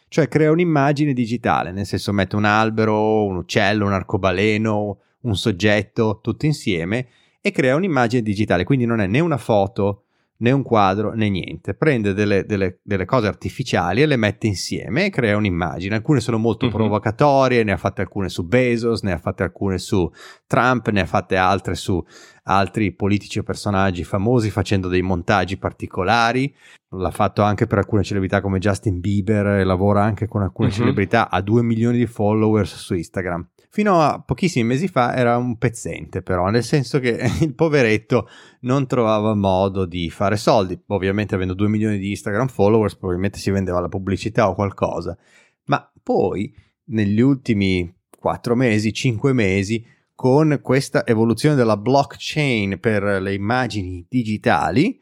cioè 0.08 0.28
crea 0.28 0.52
un'immagine 0.52 1.14
digitale, 1.14 1.72
nel 1.72 1.86
senso 1.86 2.14
mette 2.14 2.36
un 2.36 2.46
albero, 2.46 3.26
un 3.26 3.38
uccello, 3.38 3.86
un 3.86 3.94
arcobaleno, 3.94 5.00
un 5.22 5.36
soggetto, 5.36 6.20
tutto 6.22 6.46
insieme 6.46 7.08
e 7.42 7.52
crea 7.52 7.76
un'immagine 7.76 8.22
digitale, 8.22 8.64
quindi 8.64 8.86
non 8.86 9.00
è 9.00 9.08
né 9.08 9.20
una 9.20 9.38
foto 9.38 10.07
né 10.40 10.52
un 10.52 10.64
quadro 10.64 11.14
né 11.14 11.30
niente, 11.30 11.74
prende 11.74 12.14
delle, 12.14 12.46
delle, 12.46 12.80
delle 12.84 13.06
cose 13.06 13.28
artificiali 13.28 14.02
e 14.02 14.06
le 14.06 14.18
mette 14.18 14.48
insieme 14.48 15.06
e 15.06 15.10
crea 15.10 15.38
un'immagine, 15.38 15.96
alcune 15.96 16.20
sono 16.20 16.38
molto 16.38 16.66
mm-hmm. 16.66 16.76
provocatorie, 16.76 17.64
ne 17.64 17.72
ha 17.72 17.78
fatte 17.78 18.02
alcune 18.02 18.30
su 18.30 18.46
Bezos, 18.46 19.02
ne 19.02 19.14
ha 19.14 19.18
fatte 19.18 19.44
alcune 19.44 19.78
su 19.78 20.10
Trump 20.46 20.90
ne 20.90 21.02
ha 21.02 21.06
fatte 21.06 21.36
altre 21.36 21.76
su 21.76 22.04
altri 22.44 22.94
politici 22.94 23.40
o 23.40 23.44
personaggi 23.44 24.04
famosi 24.04 24.50
facendo 24.50 24.88
dei 24.88 25.02
montaggi 25.02 25.58
particolari. 25.58 26.54
L'ha 26.92 27.12
fatto 27.12 27.42
anche 27.42 27.68
per 27.68 27.80
alcune 27.80 28.04
celebrità 28.04 28.40
come 28.40 28.60
Justin 28.60 29.00
Bieber, 29.02 29.66
lavora 29.66 30.04
anche 30.04 30.28
con 30.28 30.42
alcune 30.42 30.70
uh-huh. 30.70 30.74
celebrità, 30.74 31.30
ha 31.30 31.42
2 31.42 31.62
milioni 31.62 31.98
di 31.98 32.06
followers 32.06 32.76
su 32.76 32.94
Instagram. 32.94 33.46
Fino 33.70 34.02
a 34.02 34.22
pochissimi 34.22 34.66
mesi 34.66 34.88
fa 34.88 35.16
era 35.16 35.38
un 35.38 35.58
pezzente, 35.58 36.22
però, 36.22 36.50
nel 36.50 36.64
senso 36.64 37.00
che 37.00 37.20
il 37.42 37.54
poveretto 37.54 38.28
non 38.62 38.88
trovava 38.88 39.36
modo 39.36 39.86
di 39.86 40.10
fare 40.10 40.38
soldi. 40.38 40.80
Ovviamente, 40.88 41.36
avendo 41.36 41.54
2 41.54 41.68
milioni 41.68 41.98
di 41.98 42.10
Instagram 42.10 42.48
followers, 42.48 42.96
probabilmente 42.96 43.40
si 43.40 43.52
vendeva 43.52 43.80
la 43.80 43.90
pubblicità 43.90 44.50
o 44.50 44.56
qualcosa. 44.56 45.18
Ma 45.66 45.92
poi, 46.02 46.54
negli 46.86 47.20
ultimi 47.20 47.94
4 48.18 48.56
mesi, 48.56 48.94
5 48.94 49.34
mesi, 49.34 49.86
con 50.16 50.60
questa 50.64 51.06
evoluzione 51.06 51.56
della 51.56 51.78
blockchain 51.78 52.80
per 52.80 53.04
le 53.22 53.34
immagini 53.36 54.06
digitali, 54.10 55.00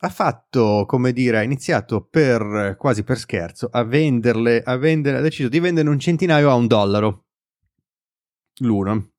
ha 0.00 0.08
fatto, 0.10 0.84
come 0.86 1.12
dire, 1.12 1.38
ha 1.38 1.42
iniziato 1.42 2.02
per 2.02 2.76
quasi 2.78 3.04
per 3.04 3.16
scherzo 3.16 3.68
a 3.72 3.84
venderle, 3.84 4.62
a 4.62 4.76
vendere, 4.76 5.16
ha 5.16 5.22
deciso 5.22 5.48
di 5.48 5.60
vendere 5.60 5.88
un 5.88 5.98
centinaio 5.98 6.50
a 6.50 6.54
un 6.54 6.66
dollaro 6.66 7.23
l'uno. 8.58 9.10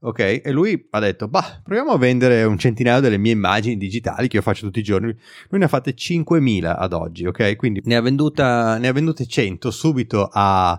Ok, 0.00 0.42
e 0.44 0.50
lui 0.50 0.86
ha 0.90 0.98
detto, 0.98 1.28
bah, 1.28 1.62
proviamo 1.62 1.92
a 1.92 1.96
vendere 1.96 2.42
un 2.44 2.58
centinaio 2.58 3.00
delle 3.00 3.16
mie 3.16 3.32
immagini 3.32 3.78
digitali 3.78 4.28
che 4.28 4.36
io 4.36 4.42
faccio 4.42 4.66
tutti 4.66 4.80
i 4.80 4.82
giorni. 4.82 5.06
Lui 5.48 5.58
ne 5.58 5.64
ha 5.64 5.68
fatte 5.68 5.94
5.000 5.94 6.76
ad 6.76 6.92
oggi, 6.92 7.24
ok? 7.24 7.56
Quindi 7.56 7.80
ne 7.84 7.96
ha, 7.96 8.02
venduta, 8.02 8.76
ne 8.76 8.88
ha 8.88 8.92
vendute 8.92 9.24
100 9.24 9.70
subito 9.70 10.28
a 10.30 10.78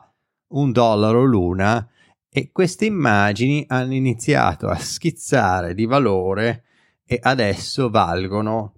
un 0.49 0.71
dollaro 0.71 1.23
l'una 1.23 1.89
e 2.29 2.51
queste 2.51 2.85
immagini 2.85 3.65
hanno 3.67 3.95
iniziato 3.95 4.67
a 4.67 4.75
schizzare 4.75 5.73
di 5.73 5.85
valore 5.85 6.65
e 7.03 7.17
adesso 7.19 7.89
valgono 7.89 8.73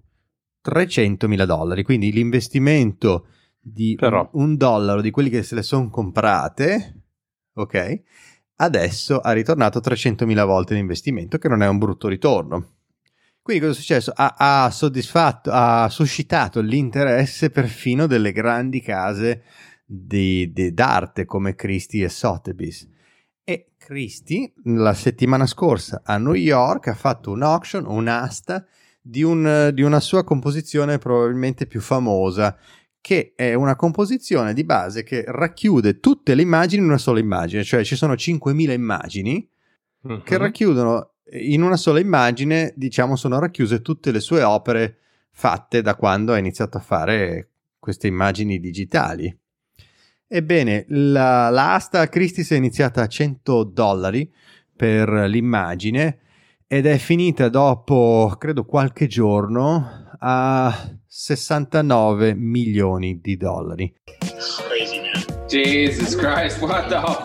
300 0.62 1.28
mila 1.28 1.44
dollari. 1.44 1.82
Quindi 1.82 2.10
l'investimento 2.10 3.26
di 3.60 3.96
Però. 3.96 4.26
un 4.32 4.56
dollaro 4.56 5.02
di 5.02 5.10
quelli 5.10 5.28
che 5.28 5.42
se 5.42 5.54
le 5.54 5.62
sono 5.62 5.90
comprate, 5.90 7.02
ok? 7.52 8.02
Adesso 8.60 9.20
ha 9.20 9.32
ritornato 9.32 9.80
300 9.80 10.26
mila 10.26 10.44
volte 10.44 10.74
l'investimento, 10.74 11.38
che 11.38 11.48
non 11.48 11.62
è 11.62 11.68
un 11.68 11.78
brutto 11.78 12.08
ritorno. 12.08 12.74
Quindi 13.40 13.64
cosa 13.64 13.78
è 13.78 13.80
successo? 13.80 14.12
Ha, 14.14 14.34
ha 14.36 14.70
soddisfatto, 14.70 15.50
ha 15.52 15.88
suscitato 15.88 16.60
l'interesse 16.60 17.50
perfino 17.50 18.06
delle 18.06 18.32
grandi 18.32 18.80
case 18.80 19.42
di, 19.84 20.52
di, 20.52 20.74
d'arte 20.74 21.24
come 21.24 21.54
Christie 21.54 22.04
e 22.04 22.08
Sotheby's 22.10 22.86
e 23.48 23.70
Christie 23.78 24.52
la 24.64 24.92
settimana 24.92 25.46
scorsa 25.46 26.02
a 26.04 26.18
New 26.18 26.34
York 26.34 26.88
ha 26.88 26.94
fatto 26.94 27.30
un 27.30 27.42
auction, 27.42 27.86
un'asta 27.86 28.66
di, 29.00 29.22
un, 29.22 29.70
di 29.72 29.80
una 29.80 30.00
sua 30.00 30.24
composizione 30.24 30.98
probabilmente 30.98 31.66
più 31.66 31.80
famosa 31.80 32.54
che 33.08 33.32
è 33.34 33.54
una 33.54 33.74
composizione 33.74 34.52
di 34.52 34.64
base 34.64 35.02
che 35.02 35.24
racchiude 35.26 35.98
tutte 35.98 36.34
le 36.34 36.42
immagini 36.42 36.82
in 36.82 36.88
una 36.88 36.98
sola 36.98 37.18
immagine, 37.18 37.64
cioè 37.64 37.82
ci 37.82 37.96
sono 37.96 38.12
5.000 38.12 38.70
immagini 38.72 39.48
uh-huh. 40.02 40.22
che 40.22 40.36
racchiudono 40.36 41.12
in 41.40 41.62
una 41.62 41.78
sola 41.78 42.00
immagine, 42.00 42.74
diciamo, 42.76 43.16
sono 43.16 43.38
racchiuse 43.38 43.80
tutte 43.80 44.10
le 44.10 44.20
sue 44.20 44.42
opere 44.42 44.98
fatte 45.30 45.80
da 45.80 45.94
quando 45.94 46.34
ha 46.34 46.36
iniziato 46.36 46.76
a 46.76 46.82
fare 46.82 47.48
queste 47.78 48.08
immagini 48.08 48.60
digitali. 48.60 49.34
Ebbene, 50.26 50.84
la, 50.88 51.48
la 51.48 51.72
asta 51.72 52.06
Christie's 52.10 52.50
è 52.50 52.56
iniziata 52.56 53.00
a 53.00 53.06
100 53.06 53.64
dollari 53.64 54.30
per 54.76 55.08
l'immagine 55.08 56.18
ed 56.66 56.84
è 56.84 56.98
finita 56.98 57.48
dopo, 57.48 58.34
credo, 58.38 58.66
qualche 58.66 59.06
giorno 59.06 60.10
a 60.18 60.97
69 61.08 62.34
milioni 62.34 63.20
di 63.20 63.36
dollari. 63.36 63.92
Crazy. 64.68 65.00
Jesus 65.48 66.14
Christ, 66.14 66.60
what 66.60 66.88
the 66.88 66.98
f- 66.98 67.24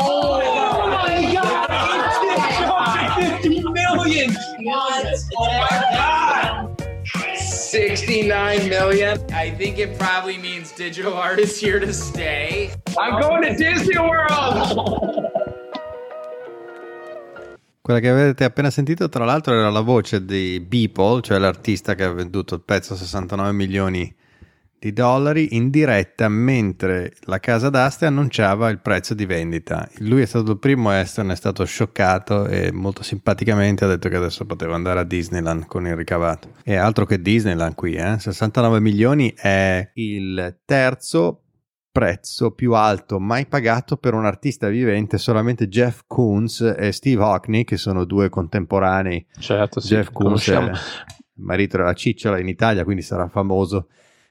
Oh, 0.00 0.40
oh 0.42 0.88
my 0.90 1.32
god! 1.32 3.14
50 3.42 3.62
million! 3.70 4.34
What? 4.62 5.06
Oh 5.36 5.46
my 5.46 5.84
god! 5.92 7.36
69 7.36 8.68
million. 8.68 9.20
I 9.32 9.50
think 9.50 9.78
it 9.78 9.96
probably 9.98 10.36
means 10.38 10.72
digital 10.72 11.14
art 11.14 11.38
is 11.38 11.60
here 11.60 11.78
to 11.78 11.92
stay. 11.92 12.70
I'm 12.98 13.20
going 13.20 13.42
to 13.42 13.54
Disney 13.56 13.98
World! 13.98 15.27
Quella 17.88 18.02
che 18.02 18.10
avete 18.10 18.44
appena 18.44 18.68
sentito, 18.68 19.08
tra 19.08 19.24
l'altro, 19.24 19.54
era 19.54 19.70
la 19.70 19.80
voce 19.80 20.22
di 20.22 20.60
Beeple, 20.60 21.22
cioè 21.22 21.38
l'artista 21.38 21.94
che 21.94 22.04
ha 22.04 22.12
venduto 22.12 22.54
il 22.54 22.60
pezzo 22.60 22.92
a 22.92 22.96
69 22.98 23.50
milioni 23.52 24.14
di 24.78 24.92
dollari 24.92 25.56
in 25.56 25.70
diretta 25.70 26.28
mentre 26.28 27.14
la 27.20 27.40
casa 27.40 27.70
d'aste 27.70 28.04
annunciava 28.04 28.68
il 28.68 28.80
prezzo 28.80 29.14
di 29.14 29.24
vendita. 29.24 29.88
Lui 30.00 30.20
è 30.20 30.26
stato 30.26 30.50
il 30.50 30.58
primo 30.58 30.90
a 30.90 30.96
esserne 30.96 31.34
stato 31.34 31.64
scioccato 31.64 32.44
e 32.44 32.70
molto 32.72 33.02
simpaticamente 33.02 33.86
ha 33.86 33.88
detto 33.88 34.10
che 34.10 34.16
adesso 34.16 34.44
poteva 34.44 34.74
andare 34.74 35.00
a 35.00 35.04
Disneyland 35.04 35.64
con 35.64 35.86
il 35.86 35.96
ricavato. 35.96 36.56
E 36.64 36.76
altro 36.76 37.06
che 37.06 37.22
Disneyland 37.22 37.74
qui, 37.74 37.94
eh? 37.94 38.18
69 38.18 38.80
milioni 38.80 39.32
è 39.34 39.92
il 39.94 40.58
terzo 40.66 41.44
prezzo 41.98 42.52
più 42.52 42.74
alto 42.74 43.18
mai 43.18 43.46
pagato 43.46 43.96
per 43.96 44.14
un 44.14 44.24
artista 44.24 44.68
vivente 44.68 45.18
solamente 45.18 45.68
Jeff 45.68 46.02
Koons 46.06 46.74
e 46.78 46.92
Steve 46.92 47.22
Hockney 47.22 47.64
che 47.64 47.76
sono 47.76 48.04
due 48.04 48.28
contemporanei 48.28 49.26
certo 49.38 49.80
sì, 49.80 49.94
Jeff 49.94 50.10
Koons 50.12 50.48
è 50.48 50.70
marito 51.40 51.76
della 51.76 51.94
cicciola 51.94 52.38
in 52.38 52.48
Italia 52.48 52.84
quindi 52.84 53.02
sarà 53.02 53.28
famoso 53.28 53.88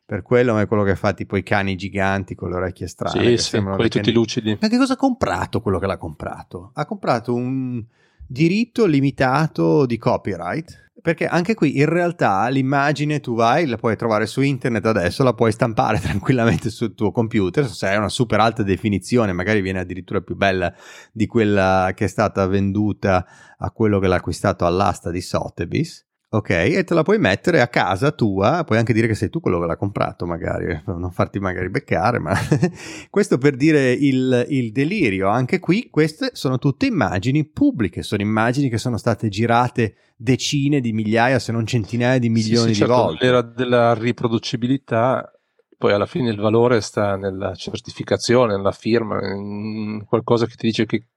per 0.08 0.22
quello 0.22 0.54
ma 0.54 0.62
è 0.62 0.68
quello 0.68 0.84
che 0.84 0.96
fa 0.96 1.12
tipo 1.12 1.36
i 1.36 1.44
cani 1.44 1.76
giganti 1.76 2.34
con 2.34 2.50
le 2.50 2.56
orecchie 2.56 2.88
strane. 2.88 3.38
Sì, 3.38 3.44
sì, 3.44 3.62
quelli 3.62 3.90
tutti 3.90 4.00
cani... 4.00 4.14
lucidi. 4.14 4.58
Ma 4.62 4.70
che 4.70 4.78
cosa 4.78 4.94
ha 4.94 4.96
comprato 4.96 5.60
quello 5.60 5.80
che 5.80 5.86
l'ha 5.86 5.98
comprato? 5.98 6.72
Ha 6.76 6.86
comprato 6.86 7.34
un 7.34 7.84
diritto 8.26 8.86
limitato 8.86 9.86
di 9.86 9.98
copyright. 9.98 10.87
Perché 11.08 11.26
anche 11.26 11.54
qui 11.54 11.78
in 11.78 11.86
realtà 11.86 12.46
l'immagine 12.50 13.22
tu 13.22 13.34
vai, 13.34 13.66
la 13.66 13.78
puoi 13.78 13.96
trovare 13.96 14.26
su 14.26 14.42
internet 14.42 14.88
adesso, 14.88 15.24
la 15.24 15.34
puoi 15.34 15.54
stampare 15.54 16.02
tranquillamente 16.04 16.70
sul 16.70 16.96
tuo 16.96 17.12
computer, 17.12 17.66
se 17.66 17.88
hai 17.88 17.96
una 17.96 18.10
super 18.10 18.42
alta 18.42 18.62
definizione, 18.62 19.32
magari 19.32 19.62
viene 19.62 19.80
addirittura 19.80 20.20
più 20.20 20.36
bella 20.36 20.76
di 21.14 21.26
quella 21.26 21.94
che 21.96 22.04
è 22.04 22.08
stata 22.10 22.46
venduta 22.48 23.26
a 23.58 23.72
quello 23.72 24.00
che 24.00 24.08
l'ha 24.08 24.18
acquistato 24.18 24.66
all'asta 24.66 25.10
di 25.10 25.22
Sotheby's 25.22 26.07
Ok, 26.30 26.50
e 26.50 26.84
te 26.84 26.94
la 26.94 27.04
puoi 27.04 27.20
mettere 27.20 27.62
a 27.62 27.70
casa 27.70 28.12
tua, 28.12 28.66
puoi 28.66 28.78
anche 28.78 28.92
dire 28.92 29.08
che 29.08 29.16
sei 29.16 29.30
tu 29.30 29.40
quello 29.40 29.62
che 29.62 29.66
l'ha 29.66 29.78
comprato, 29.78 30.26
magari, 30.26 30.78
non 30.86 31.10
farti 31.10 31.40
magari 31.40 31.70
beccare, 31.70 32.20
ma 32.20 32.34
questo 33.10 33.38
per 33.38 33.56
dire 33.56 33.94
il, 33.94 34.46
il, 34.50 34.74
delirio. 34.74 35.30
Anche 35.30 35.60
qui 35.60 35.90
queste 35.90 36.32
sono 36.34 36.58
tutte 36.58 36.86
immagini 36.86 37.48
pubbliche, 37.48 38.04
sono 38.04 38.24
immagini 38.24 38.68
che 38.68 38.78
sono 38.78 38.98
state 38.98 39.30
girate 39.30 39.96
decine 40.18 40.82
di 40.82 40.92
migliaia, 40.92 41.40
se 41.40 41.54
non 41.54 41.66
centinaia 41.66 42.20
di 42.20 42.28
milioni 42.28 42.74
sì, 42.74 42.74
sì, 42.74 42.82
di 42.82 42.88
certo, 42.88 42.94
volte. 42.94 43.26
L'era 43.26 43.42
della 43.42 43.94
riproducibilità, 43.94 45.32
poi 45.78 45.94
alla 45.94 46.08
fine 46.08 46.30
il 46.30 46.42
valore 46.42 46.82
sta 46.82 47.16
nella 47.16 47.56
certificazione, 47.56 48.54
nella 48.54 48.74
firma, 48.74 49.26
in 49.34 50.04
qualcosa 50.06 50.46
che 50.46 50.56
ti 50.56 50.68
dice 50.68 50.86
che 50.86 51.08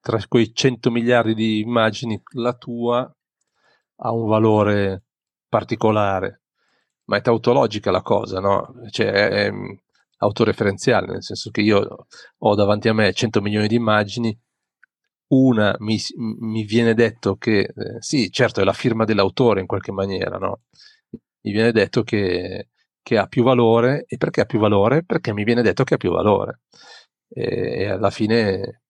tra 0.00 0.18
quei 0.26 0.54
100 0.54 0.90
miliardi 0.90 1.34
di 1.34 1.60
immagini 1.60 2.18
la 2.32 2.54
tua 2.54 3.10
ha 3.96 4.12
un 4.12 4.26
valore 4.28 5.04
particolare, 5.48 6.42
ma 7.04 7.16
è 7.18 7.20
tautologica 7.22 7.90
la 7.90 8.02
cosa, 8.02 8.40
no? 8.40 8.74
Cioè 8.90 9.10
è, 9.10 9.28
è 9.46 9.52
autoreferenziale, 10.18 11.06
nel 11.06 11.22
senso 11.22 11.50
che 11.50 11.60
io 11.60 12.06
ho 12.38 12.54
davanti 12.54 12.88
a 12.88 12.94
me 12.94 13.12
100 13.12 13.40
milioni 13.40 13.68
di 13.68 13.76
immagini, 13.76 14.38
una 15.28 15.74
mi, 15.80 15.98
mi 16.40 16.64
viene 16.64 16.94
detto 16.94 17.36
che, 17.36 17.60
eh, 17.60 17.96
sì, 18.00 18.30
certo 18.30 18.60
è 18.60 18.64
la 18.64 18.72
firma 18.72 19.04
dell'autore 19.04 19.60
in 19.60 19.66
qualche 19.66 19.92
maniera, 19.92 20.38
no? 20.38 20.62
Mi 21.42 21.52
viene 21.52 21.72
detto 21.72 22.02
che, 22.02 22.68
che 23.02 23.18
ha 23.18 23.26
più 23.26 23.42
valore, 23.42 24.04
e 24.06 24.16
perché 24.16 24.40
ha 24.42 24.44
più 24.46 24.58
valore? 24.58 25.04
Perché 25.04 25.32
mi 25.32 25.44
viene 25.44 25.62
detto 25.62 25.84
che 25.84 25.94
ha 25.94 25.96
più 25.96 26.10
valore. 26.12 26.60
E, 27.28 27.82
e 27.82 27.86
alla 27.88 28.10
fine 28.10 28.82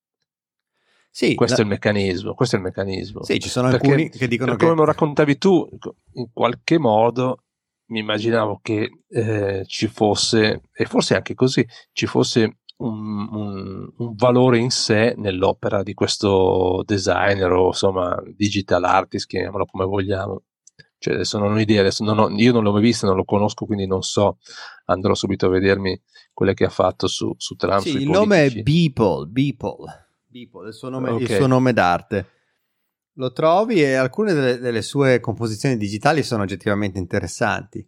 sì, 1.16 1.34
questo 1.34 1.56
la... 1.56 1.62
è 1.62 1.64
il 1.64 1.70
meccanismo, 1.70 2.34
questo 2.34 2.56
è 2.56 2.58
il 2.58 2.64
meccanismo. 2.66 3.24
Sì, 3.24 3.40
ci 3.40 3.48
sono 3.48 3.70
Perché, 3.70 3.86
alcuni 3.86 4.10
che 4.10 4.28
dicono 4.28 4.54
che... 4.54 4.66
Come 4.66 4.76
lo 4.76 4.84
raccontavi 4.84 5.38
tu, 5.38 5.66
in 6.12 6.26
qualche 6.30 6.78
modo 6.78 7.44
mi 7.86 8.00
immaginavo 8.00 8.60
che 8.60 8.90
eh, 9.08 9.64
ci 9.64 9.86
fosse, 9.86 10.64
e 10.74 10.84
forse 10.84 11.14
anche 11.14 11.32
così, 11.32 11.66
ci 11.92 12.04
fosse 12.04 12.58
un, 12.82 13.28
un, 13.32 13.92
un, 13.96 14.14
valore 14.14 14.58
in 14.58 14.68
sé 14.68 15.14
nell'opera 15.16 15.82
di 15.82 15.94
questo 15.94 16.82
designer 16.84 17.50
o 17.50 17.68
insomma 17.68 18.22
digital 18.36 18.84
artist, 18.84 19.26
chiamiamolo 19.26 19.64
come 19.64 19.86
vogliamo. 19.86 20.42
Cioè, 20.98 21.14
adesso 21.14 21.38
non 21.38 21.54
ho 21.54 21.58
idea, 21.58 21.80
adesso 21.80 22.04
non 22.04 22.18
ho, 22.18 22.28
io 22.28 22.52
non 22.52 22.62
l'ho 22.62 22.72
mai 22.72 22.82
visto, 22.82 23.06
non 23.06 23.16
lo 23.16 23.24
conosco, 23.24 23.64
quindi 23.64 23.86
non 23.86 24.02
so, 24.02 24.36
andrò 24.84 25.14
subito 25.14 25.46
a 25.46 25.48
vedermi 25.48 25.98
quelle 26.34 26.52
che 26.52 26.66
ha 26.66 26.68
fatto 26.68 27.06
su, 27.06 27.32
su 27.38 27.54
Trump. 27.54 27.80
Sì, 27.80 28.02
il 28.02 28.10
nome 28.10 28.44
è 28.44 28.50
Beeple, 28.50 29.24
Beeple. 29.28 30.04
Beeple, 30.36 30.68
il 30.68 30.74
suo 30.74 30.88
nome, 30.90 31.10
okay. 31.10 31.22
il 31.22 31.30
suo 31.30 31.46
nome 31.46 31.72
d'arte. 31.72 32.30
Lo 33.14 33.32
trovi 33.32 33.82
e 33.82 33.94
alcune 33.94 34.34
delle, 34.34 34.58
delle 34.58 34.82
sue 34.82 35.20
composizioni 35.20 35.76
digitali 35.78 36.22
sono 36.22 36.42
oggettivamente 36.42 36.98
interessanti 36.98 37.86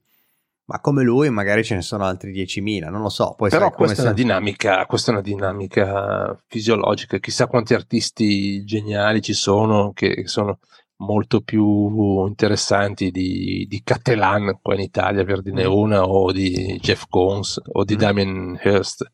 ma 0.68 0.80
come 0.80 1.02
lui 1.02 1.30
magari 1.30 1.64
ce 1.64 1.74
ne 1.74 1.82
sono 1.82 2.04
altri 2.04 2.30
10.000, 2.30 2.90
non 2.90 3.00
lo 3.00 3.08
so. 3.08 3.34
Poi 3.34 3.48
Però 3.48 3.70
questa, 3.70 4.02
è 4.02 4.04
una 4.04 4.14
dinamica, 4.14 4.84
questa 4.84 5.10
è 5.10 5.14
una 5.14 5.22
dinamica 5.22 6.38
fisiologica, 6.46 7.18
chissà 7.18 7.46
quanti 7.46 7.72
artisti 7.72 8.62
geniali 8.64 9.22
ci 9.22 9.32
sono 9.32 9.92
che 9.94 10.24
sono 10.26 10.58
molto 10.96 11.40
più 11.40 12.26
interessanti 12.26 13.10
di, 13.10 13.66
di 13.66 13.82
Cattelan 13.82 14.58
qua 14.60 14.74
in 14.74 14.80
Italia 14.80 15.24
per 15.24 15.40
dirne 15.40 15.66
mm. 15.66 15.72
una 15.72 16.02
o 16.02 16.32
di 16.32 16.78
Jeff 16.82 17.04
Koons 17.08 17.60
o 17.72 17.84
di 17.84 17.94
mm. 17.94 17.98
Damien 17.98 18.60
Hirst 18.62 19.10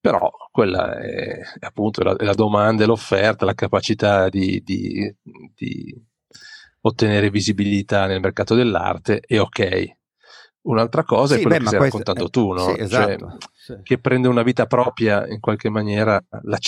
però 0.00 0.30
quella 0.50 0.98
è, 0.98 1.38
è 1.58 1.66
appunto 1.66 2.02
la, 2.02 2.14
la, 2.18 2.34
domanda 2.34 2.84
e 2.84 2.86
l'offerta 2.86 3.44
la 3.44 3.54
capacità 3.54 4.28
di, 4.28 4.62
di, 4.64 5.14
di 5.54 6.06
ottenere 6.82 7.30
visibilità 7.30 8.06
nel 8.06 8.20
mercato 8.20 8.54
dell'arte 8.54 9.20
è 9.20 9.40
ok 9.40 9.96
Un'altra 10.60 11.02
cosa 11.02 11.34
sì, 11.34 11.40
è 11.40 11.42
quello 11.42 11.56
beh, 11.56 11.62
che 11.62 11.66
stai 11.68 11.78
questo, 11.78 11.98
raccontando 11.98 12.30
tu, 12.30 12.52
no? 12.52 12.74
Sì, 12.74 12.80
esatto, 12.80 13.38
cioè, 13.54 13.76
sì. 13.76 13.82
che 13.82 13.98
prende 13.98 14.28
una 14.28 14.42
vita 14.42 14.66
propria 14.66 15.26
in 15.26 15.40
qualche 15.40 15.70
maniera 15.70 16.22
la 16.42 16.58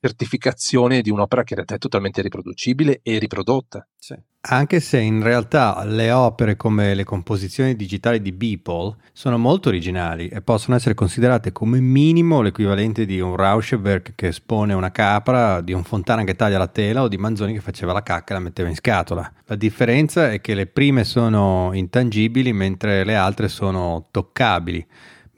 certificazione 0.00 1.00
di 1.00 1.10
un'opera 1.10 1.42
che 1.42 1.54
in 1.54 1.56
realtà 1.56 1.74
è 1.74 1.78
totalmente 1.78 2.22
riproducibile 2.22 3.00
e 3.02 3.18
riprodotta. 3.18 3.86
Sì. 3.98 4.14
Anche 4.40 4.78
se 4.78 5.00
in 5.00 5.20
realtà 5.20 5.82
le 5.84 6.12
opere 6.12 6.56
come 6.56 6.94
le 6.94 7.02
composizioni 7.02 7.74
digitali 7.74 8.22
di 8.22 8.32
Beeple 8.32 8.94
sono 9.12 9.36
molto 9.36 9.68
originali 9.68 10.28
e 10.28 10.40
possono 10.40 10.76
essere 10.76 10.94
considerate 10.94 11.50
come 11.50 11.80
minimo 11.80 12.40
l'equivalente 12.40 13.04
di 13.04 13.20
un 13.20 13.34
Rauschenberg 13.34 14.12
che 14.14 14.28
espone 14.28 14.74
una 14.74 14.92
capra, 14.92 15.60
di 15.60 15.72
un 15.72 15.82
Fontana 15.82 16.22
che 16.22 16.36
taglia 16.36 16.56
la 16.56 16.68
tela 16.68 17.02
o 17.02 17.08
di 17.08 17.18
Manzoni 17.18 17.52
che 17.52 17.60
faceva 17.60 17.92
la 17.92 18.02
cacca 18.02 18.30
e 18.30 18.38
la 18.38 18.44
metteva 18.44 18.68
in 18.68 18.76
scatola. 18.76 19.30
La 19.46 19.56
differenza 19.56 20.30
è 20.30 20.40
che 20.40 20.54
le 20.54 20.66
prime 20.66 21.02
sono 21.02 21.70
intangibili 21.72 22.52
mentre 22.52 23.04
le 23.04 23.16
altre 23.16 23.48
sono 23.48 24.06
toccabili. 24.10 24.86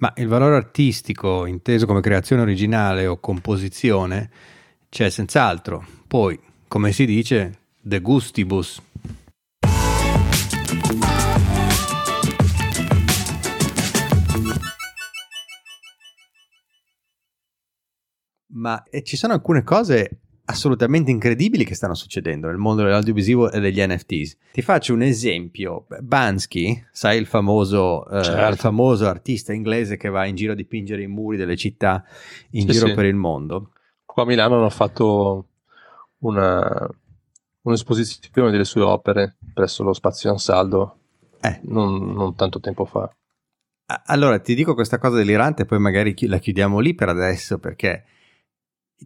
Ma 0.01 0.15
il 0.17 0.29
valore 0.29 0.57
artistico, 0.57 1.45
inteso 1.45 1.85
come 1.85 2.01
creazione 2.01 2.41
originale 2.41 3.07
o 3.07 3.21
composizione, 3.21 4.31
c'è 4.89 5.11
senz'altro. 5.11 5.87
Poi, 6.07 6.41
come 6.69 6.91
si 6.93 7.05
dice, 7.05 7.59
de 7.79 8.01
gustibus. 8.01 8.81
Ma 18.53 18.83
ci 19.03 19.17
sono 19.19 19.35
alcune 19.35 19.63
cose 19.63 20.21
assolutamente 20.51 21.11
incredibili 21.11 21.65
che 21.65 21.75
stanno 21.75 21.95
succedendo 21.95 22.49
nel 22.49 22.57
mondo 22.57 22.83
dell'audiovisivo 22.83 23.51
e 23.51 23.61
degli 23.61 23.81
NFTs. 23.81 24.37
Ti 24.53 24.63
faccio 24.63 24.93
un 24.93 25.03
esempio. 25.03 25.87
Bansky, 26.01 26.87
sai 26.91 27.19
il 27.19 27.27
famoso, 27.27 28.07
eh, 28.09 28.23
certo. 28.23 28.53
il 28.53 28.59
famoso 28.59 29.07
artista 29.07 29.53
inglese 29.53 29.97
che 29.97 30.09
va 30.09 30.27
in 30.27 30.35
giro 30.35 30.53
a 30.53 30.57
dipingere 30.57 31.03
i 31.03 31.07
muri 31.07 31.37
delle 31.37 31.57
città 31.57 32.05
in 32.51 32.63
sì, 32.63 32.73
giro 32.73 32.89
sì. 32.89 32.95
per 32.95 33.05
il 33.07 33.15
mondo. 33.17 33.73
Qua 34.05 34.25
a 34.25 34.27
Milano 34.27 34.57
hanno 34.57 34.71
fatto 34.71 35.47
una, 36.19 36.89
un'esposizione 37.63 38.51
delle 38.51 38.65
sue 38.65 38.83
opere 38.83 39.37
presso 39.55 39.83
lo 39.83 39.93
Spazio 39.93 40.31
Ansaldo 40.31 40.97
eh. 41.41 41.61
non, 41.65 42.13
non 42.13 42.35
tanto 42.35 42.61
tempo 42.61 42.85
fa. 42.85 43.11
Allora 44.07 44.39
ti 44.39 44.55
dico 44.55 44.75
questa 44.75 44.99
cosa 44.99 45.17
delirante, 45.17 45.65
poi 45.65 45.81
magari 45.81 46.15
la 46.27 46.39
chiudiamo 46.39 46.79
lì 46.79 46.95
per 46.95 47.09
adesso 47.09 47.59
perché 47.59 48.05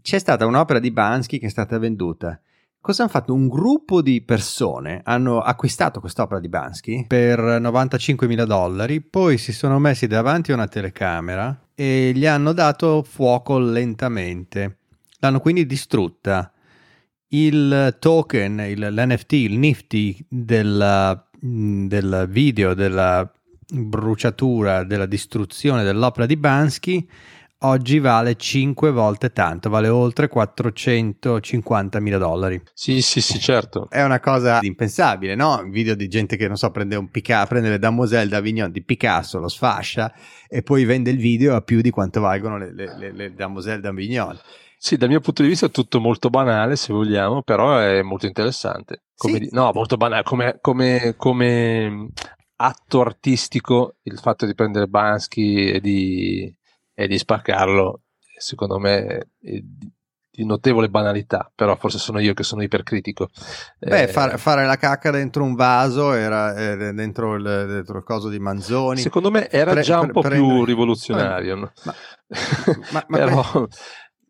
c'è 0.02 0.18
stata 0.18 0.46
un'opera 0.46 0.78
di 0.78 0.90
Bansky 0.90 1.38
che 1.38 1.46
è 1.46 1.50
stata 1.50 1.78
venduta. 1.78 2.40
Cosa 2.80 3.02
hanno 3.02 3.12
fatto? 3.12 3.32
Un 3.32 3.48
gruppo 3.48 4.02
di 4.02 4.20
persone 4.20 5.00
hanno 5.04 5.40
acquistato 5.40 6.00
quest'opera 6.00 6.38
di 6.38 6.48
Bansky 6.48 7.06
per 7.06 7.38
95 7.38 8.26
mila 8.26 8.44
dollari, 8.44 9.00
poi 9.00 9.38
si 9.38 9.52
sono 9.52 9.78
messi 9.78 10.06
davanti 10.06 10.52
a 10.52 10.54
una 10.54 10.68
telecamera 10.68 11.68
e 11.74 12.12
gli 12.14 12.26
hanno 12.26 12.52
dato 12.52 13.02
fuoco 13.02 13.58
lentamente. 13.58 14.80
L'hanno 15.20 15.40
quindi 15.40 15.64
distrutta. 15.64 16.52
Il 17.28 17.96
token, 17.98 18.60
il, 18.60 18.78
l'NFT, 18.78 19.32
il 19.32 19.58
Nifty 19.58 20.16
del, 20.28 21.24
del 21.40 22.26
video, 22.28 22.74
della 22.74 23.32
bruciatura, 23.72 24.84
della 24.84 25.06
distruzione 25.06 25.82
dell'opera 25.84 26.26
di 26.26 26.36
Bansky 26.36 27.08
oggi 27.64 27.98
vale 27.98 28.36
5 28.36 28.90
volte 28.90 29.32
tanto, 29.32 29.68
vale 29.68 29.88
oltre 29.88 30.28
450 30.28 32.00
mila 32.00 32.18
dollari. 32.18 32.62
Sì, 32.72 33.02
sì, 33.02 33.20
sì, 33.20 33.38
certo. 33.38 33.88
È 33.88 34.02
una 34.02 34.20
cosa 34.20 34.58
impensabile, 34.62 35.34
no? 35.34 35.60
Un 35.60 35.70
video 35.70 35.94
di 35.94 36.08
gente 36.08 36.36
che, 36.36 36.46
non 36.46 36.56
so, 36.56 36.70
prende, 36.70 36.96
un 36.96 37.10
Pica- 37.10 37.46
prende 37.46 37.70
le 37.70 37.78
Damoiselle 37.78 38.28
d'Avignon 38.28 38.70
di 38.70 38.82
Picasso, 38.82 39.38
lo 39.38 39.48
sfascia 39.48 40.12
e 40.48 40.62
poi 40.62 40.84
vende 40.84 41.10
il 41.10 41.18
video 41.18 41.54
a 41.56 41.62
più 41.62 41.80
di 41.80 41.90
quanto 41.90 42.20
valgono 42.20 42.58
le, 42.58 42.72
le, 42.72 42.96
le, 42.96 43.12
le 43.12 43.34
Damoiselle 43.34 43.80
d'Avignon. 43.80 44.38
Sì, 44.76 44.96
dal 44.96 45.08
mio 45.08 45.20
punto 45.20 45.42
di 45.42 45.48
vista 45.48 45.66
è 45.66 45.70
tutto 45.70 45.98
molto 45.98 46.28
banale, 46.28 46.76
se 46.76 46.92
vogliamo, 46.92 47.42
però 47.42 47.78
è 47.78 48.02
molto 48.02 48.26
interessante. 48.26 49.04
Come 49.16 49.38
sì. 49.38 49.48
no, 49.52 49.70
molto 49.72 49.96
banale, 49.96 50.22
come, 50.24 50.58
come, 50.60 51.14
come 51.16 52.08
atto 52.56 53.00
artistico 53.00 53.96
il 54.02 54.18
fatto 54.18 54.44
di 54.44 54.54
prendere 54.54 54.86
Bansky 54.86 55.70
e 55.70 55.80
di 55.80 56.54
e 56.94 57.08
di 57.08 57.18
spaccarlo, 57.18 58.02
secondo 58.38 58.78
me, 58.78 59.04
è 59.40 59.60
di, 59.60 59.92
notevole 60.44 60.88
banalità, 60.88 61.50
però 61.54 61.76
forse 61.76 61.98
sono 61.98 62.18
io 62.18 62.34
che 62.34 62.42
sono 62.42 62.62
ipercritico. 62.62 63.28
Beh, 63.78 64.02
eh, 64.02 64.08
far, 64.08 64.38
fare 64.38 64.64
la 64.64 64.76
cacca 64.76 65.10
dentro 65.10 65.44
un 65.44 65.54
vaso 65.54 66.12
era, 66.12 66.54
era 66.56 66.92
dentro, 66.92 67.34
il, 67.34 67.42
dentro, 67.42 67.98
il, 67.98 68.04
coso 68.04 68.28
di 68.28 68.38
Manzoni. 68.38 69.00
Secondo 69.00 69.30
me 69.30 69.48
era 69.48 69.72
pre, 69.72 69.82
già 69.82 70.00
un 70.00 70.10
po' 70.10 70.22
pre, 70.22 70.34
più 70.34 70.64
rivoluzionario. 70.64 71.56
Ma, 71.56 71.72
ma, 71.84 71.94
ma 73.08 73.16
però, 73.16 73.68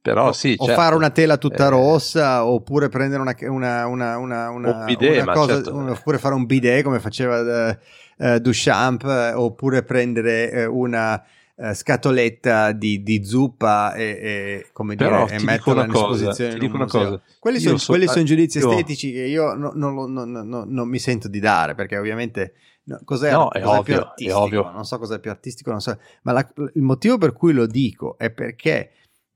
però 0.00 0.32
sì, 0.32 0.54
o 0.58 0.66
certo. 0.66 0.80
fare 0.80 0.94
una 0.94 1.08
tela 1.08 1.38
tutta 1.38 1.66
eh, 1.66 1.70
rossa 1.70 2.44
oppure 2.44 2.90
prendere 2.90 3.22
una, 3.22 3.34
una, 3.40 3.86
una, 3.86 4.18
una, 4.18 4.50
una, 4.50 4.84
bidet, 4.84 5.22
una 5.22 5.32
cosa, 5.32 5.54
certo. 5.54 5.74
oppure 5.74 6.18
fare 6.18 6.34
un 6.34 6.44
bidet 6.44 6.82
come 6.82 7.00
faceva 7.00 7.70
uh, 8.18 8.38
Duchamp 8.38 9.32
oppure 9.34 9.82
prendere 9.82 10.66
una 10.66 11.22
eh, 11.56 11.74
scatoletta 11.74 12.72
di, 12.72 13.02
di, 13.02 13.24
zuppa 13.24 13.94
e, 13.94 14.04
e 14.04 14.66
come 14.72 14.96
Però 14.96 15.24
dire, 15.24 15.36
e 15.36 15.42
metterla 15.44 15.84
in 15.84 15.90
esposizione 15.92 16.64
in 16.64 16.72
un 16.72 16.86
Cosa. 16.86 17.22
Quelli, 17.38 17.60
sono, 17.60 17.76
so, 17.76 17.92
quelli 17.92 18.08
sono 18.08 18.24
giudizi 18.24 18.58
io... 18.58 18.70
estetici 18.70 19.12
che 19.12 19.22
io 19.22 19.54
no, 19.54 19.70
no, 19.74 20.06
no, 20.06 20.64
non 20.66 20.88
mi 20.88 20.98
sento 20.98 21.28
di 21.28 21.38
dare 21.38 21.74
perché 21.74 21.96
ovviamente 21.96 22.54
cos'è, 23.04 23.30
no, 23.30 23.50
è, 23.50 23.60
cos'è 23.60 23.78
ovvio, 23.78 24.16
è 24.16 24.34
ovvio. 24.34 24.70
non 24.70 24.84
so 24.84 24.98
cos'è 24.98 25.20
più 25.20 25.30
artistico, 25.30 25.70
non 25.70 25.80
so, 25.80 25.96
ma 26.22 26.32
la, 26.32 26.52
il 26.74 26.82
motivo 26.82 27.18
per 27.18 27.32
cui 27.32 27.52
lo 27.52 27.66
dico 27.66 28.18
è 28.18 28.30
perché 28.30 28.90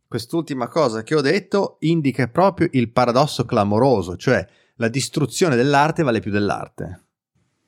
quest'ultima 0.09 0.69
cosa 0.69 1.03
che 1.03 1.15
ho 1.15 1.21
detto 1.21 1.77
indica 1.81 2.27
proprio 2.29 2.69
il 2.73 2.91
paradosso 2.91 3.45
clamoroso, 3.45 4.17
cioè 4.17 4.47
la 4.77 4.89
distruzione 4.89 5.55
dell'arte 5.55 6.03
vale 6.03 6.21
più 6.21 6.31
dell'arte. 6.31 7.03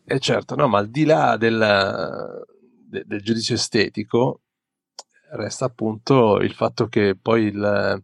E 0.04 0.16
eh 0.16 0.18
certo, 0.18 0.56
no, 0.56 0.66
ma 0.66 0.78
al 0.78 0.88
di 0.88 1.04
là 1.04 1.36
del, 1.36 2.44
de, 2.90 3.04
del 3.06 3.22
giudizio 3.22 3.54
estetico 3.54 4.40
resta 5.32 5.66
appunto 5.66 6.40
il 6.40 6.52
fatto 6.52 6.88
che 6.88 7.16
poi 7.20 7.44
il, 7.44 8.02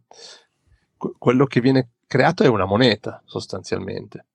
quello 1.17 1.45
che 1.45 1.59
viene 1.59 1.89
creato 2.07 2.43
è 2.43 2.47
una 2.47 2.65
moneta 2.65 3.21
sostanzialmente, 3.25 4.25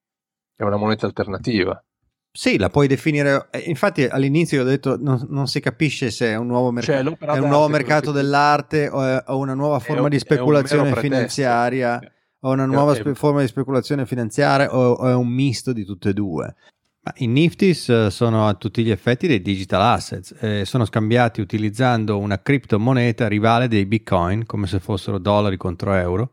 è 0.54 0.62
una 0.62 0.76
moneta 0.76 1.06
alternativa. 1.06 1.82
Sì, 2.34 2.56
la 2.56 2.70
puoi 2.70 2.86
definire. 2.86 3.48
Eh, 3.50 3.60
infatti, 3.66 4.04
all'inizio 4.04 4.62
ho 4.62 4.64
detto 4.64 4.96
non, 4.98 5.26
non 5.28 5.46
si 5.48 5.60
capisce 5.60 6.10
se 6.10 6.28
è 6.28 6.36
un 6.36 6.46
nuovo, 6.46 6.70
merc- 6.70 6.86
cioè, 6.86 7.02
è 7.02 7.38
un 7.38 7.48
nuovo 7.48 7.68
mercato 7.68 8.10
dell'arte 8.10 8.88
o, 8.88 9.04
è, 9.04 9.24
o, 9.26 9.36
una 9.36 9.54
nuova 9.54 9.78
forma 9.78 10.04
un, 10.04 10.08
di 10.08 10.18
speculazione 10.18 10.94
finanziaria. 10.94 12.00
O 12.44 12.50
una 12.50 12.64
nuova 12.64 12.94
spe- 12.94 13.14
forma 13.14 13.40
di 13.40 13.46
speculazione 13.46 14.04
finanziaria 14.04 14.74
o, 14.74 14.92
o, 14.92 15.08
è 15.08 15.14
un 15.14 15.28
misto 15.28 15.72
di 15.72 15.84
tutte 15.84 16.08
e 16.08 16.12
due. 16.12 16.54
I 17.14 17.26
Niftis 17.26 17.88
eh, 17.88 18.10
sono 18.10 18.46
a 18.46 18.54
tutti 18.54 18.84
gli 18.84 18.90
effetti 18.90 19.26
dei 19.26 19.42
digital 19.42 19.82
assets, 19.82 20.36
eh, 20.38 20.64
sono 20.64 20.84
scambiati 20.84 21.40
utilizzando 21.40 22.16
una 22.16 22.40
criptomoneta 22.40 23.26
rivale 23.26 23.66
dei 23.66 23.86
bitcoin, 23.86 24.46
come 24.46 24.68
se 24.68 24.78
fossero 24.78 25.18
dollari 25.18 25.56
contro 25.56 25.94
euro, 25.94 26.30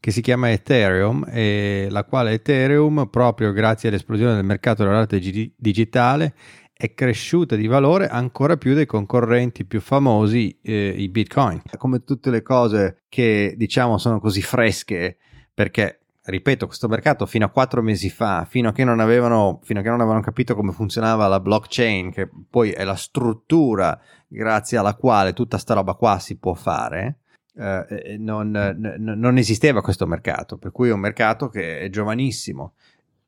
che 0.00 0.10
si 0.10 0.20
chiama 0.20 0.50
Ethereum 0.50 1.24
e 1.28 1.86
la 1.90 2.02
quale 2.02 2.32
Ethereum, 2.32 3.06
proprio 3.08 3.52
grazie 3.52 3.90
all'esplosione 3.90 4.34
del 4.34 4.44
mercato 4.44 4.82
dell'arte 4.82 5.20
gi- 5.20 5.54
digitale, 5.56 6.34
è 6.72 6.94
cresciuta 6.94 7.54
di 7.54 7.68
valore 7.68 8.08
ancora 8.08 8.56
più 8.56 8.74
dei 8.74 8.86
concorrenti 8.86 9.66
più 9.66 9.80
famosi, 9.80 10.58
eh, 10.62 10.94
i 10.96 11.08
bitcoin. 11.10 11.62
Come 11.76 12.02
tutte 12.02 12.30
le 12.30 12.42
cose 12.42 13.04
che 13.08 13.54
diciamo 13.56 13.98
sono 13.98 14.18
così 14.18 14.42
fresche, 14.42 15.18
perché 15.54 15.97
ripeto, 16.30 16.66
questo 16.66 16.88
mercato 16.88 17.26
fino 17.26 17.46
a 17.46 17.50
quattro 17.50 17.82
mesi 17.82 18.10
fa, 18.10 18.44
fino 18.44 18.68
a, 18.68 18.72
che 18.72 18.84
non 18.84 19.00
avevano, 19.00 19.60
fino 19.62 19.80
a 19.80 19.82
che 19.82 19.88
non 19.88 20.00
avevano 20.00 20.20
capito 20.20 20.54
come 20.54 20.72
funzionava 20.72 21.26
la 21.26 21.40
blockchain, 21.40 22.10
che 22.10 22.28
poi 22.48 22.70
è 22.70 22.84
la 22.84 22.96
struttura 22.96 23.98
grazie 24.26 24.78
alla 24.78 24.94
quale 24.94 25.32
tutta 25.32 25.58
sta 25.58 25.74
roba 25.74 25.94
qua 25.94 26.18
si 26.18 26.36
può 26.36 26.54
fare, 26.54 27.20
eh, 27.56 28.16
non, 28.18 28.50
n- 28.50 29.14
non, 29.16 29.36
esisteva 29.38 29.80
questo 29.80 30.06
mercato, 30.06 30.58
per 30.58 30.70
cui 30.70 30.88
è 30.88 30.92
un 30.92 31.00
mercato 31.00 31.48
che 31.48 31.80
è 31.80 31.88
giovanissimo. 31.88 32.74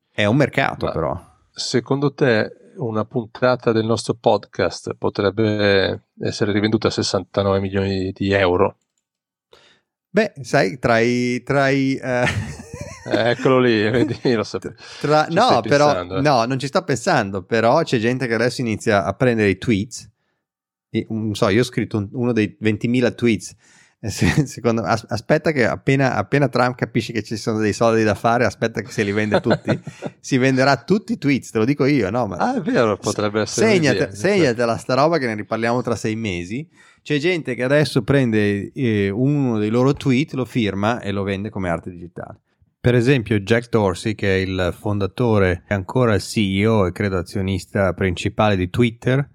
È 0.09 0.25
un 0.25 0.35
mercato 0.35 0.85
Ma 0.85 0.91
però. 0.91 1.29
Secondo 1.51 2.13
te 2.13 2.73
una 2.77 3.03
puntata 3.05 3.71
del 3.71 3.85
nostro 3.85 4.13
podcast 4.13 4.95
potrebbe 4.97 6.03
essere 6.19 6.51
rivenduta 6.51 6.87
a 6.87 6.91
69 6.91 7.59
milioni 7.59 8.11
di 8.11 8.31
euro? 8.31 8.77
Beh, 10.09 10.33
sai, 10.41 10.77
tra 10.77 10.99
i... 10.99 11.41
Tra 11.43 11.69
i 11.69 11.95
eh... 11.95 12.60
Eccolo 13.11 13.59
lì, 13.59 13.81
vedi, 13.89 14.33
lo 14.33 14.43
sapevo. 14.43 14.75
Tra... 14.99 15.27
No, 15.29 15.61
però, 15.61 15.87
pensando, 15.87 16.17
eh. 16.17 16.21
no, 16.21 16.45
non 16.45 16.59
ci 16.59 16.67
sto 16.67 16.83
pensando, 16.83 17.43
però 17.43 17.83
c'è 17.83 17.99
gente 17.99 18.27
che 18.27 18.33
adesso 18.33 18.61
inizia 18.61 19.03
a 19.03 19.13
prendere 19.13 19.49
i 19.49 19.57
tweets. 19.57 20.09
Non 21.09 21.35
so, 21.35 21.49
io 21.49 21.61
ho 21.61 21.65
scritto 21.65 21.97
un, 21.97 22.09
uno 22.11 22.33
dei 22.33 22.57
20.000 22.61 23.15
tweets 23.15 23.55
Secondo, 24.03 24.81
aspetta 24.81 25.51
che 25.51 25.63
appena, 25.67 26.15
appena, 26.15 26.47
Trump 26.47 26.75
capisce 26.75 27.13
che 27.13 27.21
ci 27.21 27.37
sono 27.37 27.59
dei 27.59 27.71
soldi 27.71 28.01
da 28.01 28.15
fare, 28.15 28.45
aspetta 28.45 28.81
che 28.81 28.91
se 28.91 29.03
li 29.03 29.11
vende 29.11 29.39
tutti, 29.41 29.79
si 30.19 30.39
venderà 30.39 30.75
tutti 30.77 31.13
i 31.13 31.17
tweets, 31.19 31.51
te 31.51 31.59
lo 31.59 31.65
dico 31.65 31.85
io, 31.85 32.09
no? 32.09 32.25
Ma 32.25 32.37
ah, 32.37 32.55
è 32.55 32.61
vero, 32.61 32.97
potrebbe 32.97 33.41
essere. 33.41 33.67
Segnate, 33.67 34.15
segnatela 34.15 34.75
sta 34.77 34.95
roba 34.95 35.19
che 35.19 35.27
ne 35.27 35.35
riparliamo 35.35 35.83
tra 35.83 35.95
sei 35.95 36.15
mesi. 36.15 36.67
C'è 37.03 37.19
gente 37.19 37.53
che 37.53 37.63
adesso 37.63 38.01
prende 38.01 38.71
eh, 38.73 39.09
uno 39.09 39.59
dei 39.59 39.69
loro 39.69 39.93
tweet, 39.93 40.33
lo 40.33 40.45
firma 40.45 40.99
e 40.99 41.11
lo 41.11 41.21
vende 41.21 41.51
come 41.51 41.69
arte 41.69 41.91
digitale. 41.91 42.39
Per 42.81 42.95
esempio, 42.95 43.39
Jack 43.41 43.69
Dorsey, 43.69 44.15
che 44.15 44.37
è 44.37 44.39
il 44.39 44.73
fondatore 44.75 45.65
e 45.67 45.75
ancora 45.75 46.17
CEO 46.17 46.87
e 46.87 46.91
credo 46.91 47.19
azionista 47.19 47.93
principale 47.93 48.55
di 48.55 48.71
Twitter, 48.71 49.29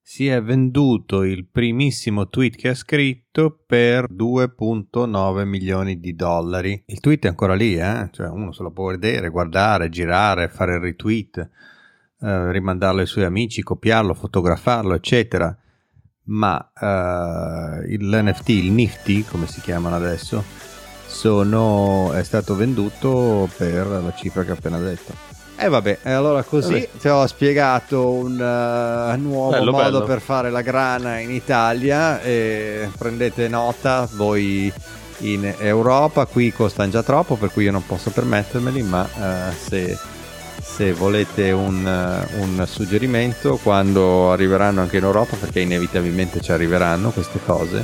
si 0.00 0.28
è 0.28 0.42
venduto 0.42 1.22
il 1.22 1.46
primissimo 1.46 2.30
tweet 2.30 2.56
che 2.56 2.70
ha 2.70 2.74
scritto 2.74 3.64
per 3.66 4.10
2.9 4.10 5.44
milioni 5.44 6.00
di 6.00 6.14
dollari. 6.14 6.84
Il 6.86 7.00
tweet 7.00 7.26
è 7.26 7.28
ancora 7.28 7.54
lì, 7.54 7.76
eh? 7.76 8.08
cioè 8.12 8.28
uno 8.28 8.52
se 8.52 8.62
lo 8.62 8.70
può 8.70 8.88
vedere, 8.88 9.28
guardare, 9.28 9.90
girare, 9.90 10.48
fare 10.48 10.76
il 10.76 10.80
retweet, 10.80 11.50
eh, 12.18 12.50
rimandarlo 12.50 13.00
ai 13.02 13.06
suoi 13.06 13.24
amici, 13.24 13.62
copiarlo, 13.62 14.14
fotografarlo, 14.14 14.94
eccetera. 14.94 15.54
Ma 16.28 16.72
eh, 16.72 17.94
l'NFT, 17.98 18.48
il 18.48 18.72
Nifty, 18.72 19.22
come 19.22 19.46
si 19.46 19.60
chiamano 19.60 19.96
adesso, 19.96 20.42
sono, 21.06 22.12
è 22.12 22.22
stato 22.24 22.56
venduto 22.56 23.48
per 23.56 23.86
la 23.86 24.12
cifra 24.14 24.42
che 24.42 24.50
ho 24.50 24.54
appena 24.54 24.78
detto. 24.78 25.34
E 25.58 25.64
eh 25.64 25.68
vabbè, 25.70 26.00
allora 26.02 26.42
così 26.42 26.72
vabbè. 26.72 26.88
ti 27.00 27.08
ho 27.08 27.26
spiegato 27.26 28.10
un 28.10 28.32
uh, 28.32 29.18
nuovo 29.18 29.50
bello, 29.50 29.70
modo 29.70 29.84
bello. 29.84 30.04
per 30.04 30.20
fare 30.20 30.50
la 30.50 30.60
grana 30.60 31.18
in 31.18 31.30
Italia 31.30 32.20
e 32.20 32.90
prendete 32.98 33.48
nota 33.48 34.06
voi 34.12 34.70
in 35.20 35.54
Europa, 35.58 36.26
qui 36.26 36.52
costano 36.52 36.90
già 36.90 37.02
troppo 37.02 37.36
per 37.36 37.50
cui 37.52 37.64
io 37.64 37.72
non 37.72 37.86
posso 37.86 38.10
permettermeli, 38.10 38.82
ma 38.82 39.02
uh, 39.02 39.54
se, 39.58 39.96
se, 40.60 40.92
volete 40.92 41.52
un, 41.52 41.86
uh, 41.86 42.42
un, 42.42 42.66
suggerimento 42.66 43.58
quando 43.62 44.32
arriveranno 44.32 44.82
anche 44.82 44.98
in 44.98 45.04
Europa, 45.04 45.36
perché 45.36 45.60
inevitabilmente 45.60 46.42
ci 46.42 46.52
arriveranno 46.52 47.10
queste 47.12 47.40
cose, 47.44 47.82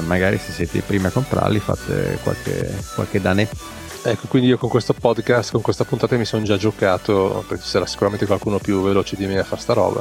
magari 0.00 0.38
se 0.38 0.52
siete 0.52 0.78
i 0.78 0.82
primi 0.82 1.06
a 1.06 1.10
comprarli 1.10 1.58
fate 1.58 2.18
qualche, 2.22 2.74
qualche 2.94 3.20
danetto 3.20 3.76
Ecco, 4.06 4.28
quindi 4.28 4.48
io 4.48 4.56
con 4.56 4.68
questo 4.68 4.92
podcast, 4.92 5.50
con 5.50 5.62
questa 5.62 5.82
puntata 5.82 6.16
mi 6.16 6.24
sono 6.24 6.44
già 6.44 6.56
giocato, 6.56 7.44
perché 7.48 7.64
ci 7.64 7.70
sarà 7.70 7.86
sicuramente 7.86 8.24
qualcuno 8.24 8.58
più 8.58 8.80
veloce 8.80 9.16
di 9.16 9.26
me 9.26 9.36
a 9.40 9.42
fare 9.42 9.60
sta 9.60 9.72
roba. 9.72 10.00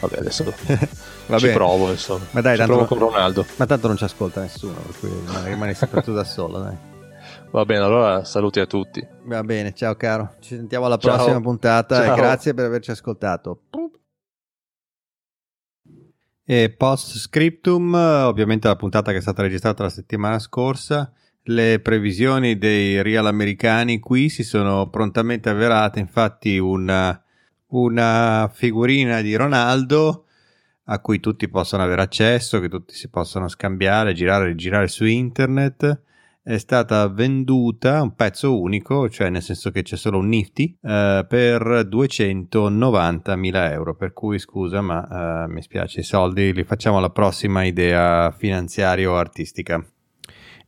Vabbè, 0.00 0.18
adesso 0.18 0.42
Vabbè. 1.26 1.38
ci 1.38 1.52
provo, 1.52 1.90
insomma. 1.90 2.24
Ma 2.32 2.40
dai, 2.40 2.56
ci 2.56 2.64
provo 2.64 2.86
con 2.86 2.98
Ronaldo. 2.98 3.46
Ma 3.54 3.66
tanto 3.66 3.86
non 3.86 3.96
ci 3.96 4.02
ascolta 4.02 4.40
nessuno, 4.40 4.74
per 4.74 4.98
cui 4.98 5.10
rimani 5.44 5.74
sempre 5.74 6.02
tu 6.02 6.12
da 6.12 6.24
solo, 6.24 6.58
dai. 6.58 6.76
Va 7.52 7.64
bene, 7.64 7.84
allora 7.84 8.24
saluti 8.24 8.58
a 8.58 8.66
tutti. 8.66 9.06
Va 9.26 9.44
bene, 9.44 9.72
ciao 9.74 9.94
caro. 9.94 10.34
Ci 10.40 10.56
sentiamo 10.56 10.86
alla 10.86 10.98
ciao. 10.98 11.14
prossima 11.14 11.40
puntata 11.40 12.02
ciao. 12.02 12.14
e 12.14 12.16
grazie 12.16 12.52
per 12.52 12.64
averci 12.64 12.90
ascoltato. 12.90 13.60
E 16.48 16.70
post 16.70 17.16
scriptum, 17.16 17.92
ovviamente 17.94 18.68
la 18.68 18.76
puntata 18.76 19.10
che 19.10 19.18
è 19.18 19.20
stata 19.20 19.42
registrata 19.42 19.82
la 19.82 19.88
settimana 19.88 20.38
scorsa 20.38 21.12
le 21.48 21.80
previsioni 21.80 22.58
dei 22.58 23.02
real 23.02 23.26
americani 23.26 23.98
qui 24.00 24.28
si 24.28 24.42
sono 24.42 24.88
prontamente 24.88 25.48
avverate, 25.48 26.00
infatti 26.00 26.58
una, 26.58 27.20
una 27.68 28.50
figurina 28.52 29.20
di 29.20 29.34
Ronaldo 29.34 30.24
a 30.88 31.00
cui 31.00 31.20
tutti 31.20 31.48
possono 31.48 31.82
avere 31.82 32.02
accesso, 32.02 32.60
che 32.60 32.68
tutti 32.68 32.94
si 32.94 33.08
possono 33.08 33.48
scambiare, 33.48 34.12
girare 34.12 34.44
e 34.44 34.48
rigirare 34.48 34.88
su 34.88 35.04
internet, 35.04 36.00
è 36.46 36.58
stata 36.58 37.08
venduta 37.08 38.00
un 38.02 38.14
pezzo 38.14 38.60
unico, 38.60 39.08
cioè 39.08 39.30
nel 39.30 39.42
senso 39.42 39.72
che 39.72 39.82
c'è 39.82 39.96
solo 39.96 40.18
un 40.18 40.28
Nifty, 40.28 40.78
eh, 40.80 41.26
per 41.28 41.88
290.000 41.90 43.72
euro. 43.72 43.96
Per 43.96 44.12
cui 44.12 44.38
scusa, 44.38 44.80
ma 44.80 45.44
eh, 45.44 45.48
mi 45.48 45.60
spiace, 45.60 46.00
i 46.00 46.04
soldi 46.04 46.52
li 46.52 46.62
facciamo 46.62 46.98
alla 46.98 47.10
prossima 47.10 47.64
idea 47.64 48.30
finanziaria 48.30 49.10
o 49.10 49.16
artistica. 49.16 49.84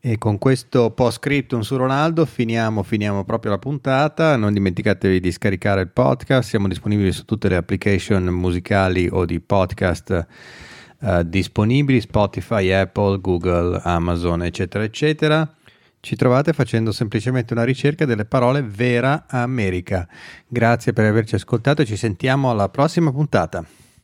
E 0.01 0.19
con 0.19 0.39
questo 0.39 0.91
post 0.91 1.19
scriptum 1.19 1.61
su 1.61 1.77
Ronaldo 1.77 2.27
finiamo, 2.27 2.83
finiamo, 2.83 3.23
proprio 3.23 3.53
la 3.53 3.59
puntata. 3.59 4.35
Non 4.35 4.53
dimenticatevi 4.53 5.21
di 5.21 5.31
scaricare 5.31 5.83
il 5.83 5.91
podcast. 5.91 6.49
Siamo 6.49 6.67
disponibili 6.67 7.13
su 7.13 7.25
tutte 7.25 7.49
le 7.49 7.55
application 7.55 8.25
musicali 8.25 9.09
o 9.09 9.25
di 9.25 9.39
podcast 9.39 10.27
uh, 11.03 11.23
disponibili: 11.23 12.01
Spotify, 12.01 12.73
Apple, 12.73 13.21
Google, 13.21 13.81
Amazon, 13.85 14.43
eccetera, 14.43 14.83
eccetera. 14.83 15.53
Ci 16.01 16.17
trovate 16.17 16.53
facendo 16.53 16.93
semplicemente 16.93 17.53
una 17.53 17.65
ricerca 17.65 18.05
delle 18.05 18.25
parole 18.25 18.63
Vera 18.63 19.25
America. 19.29 20.07
Grazie 20.47 20.93
per 20.93 21.05
averci 21.05 21.35
ascoltato 21.35 21.83
e 21.83 21.87
ci 21.87 21.97
sentiamo 21.97 22.51
alla 22.51 22.69
prossima 22.69 23.11
puntata. 23.11 23.65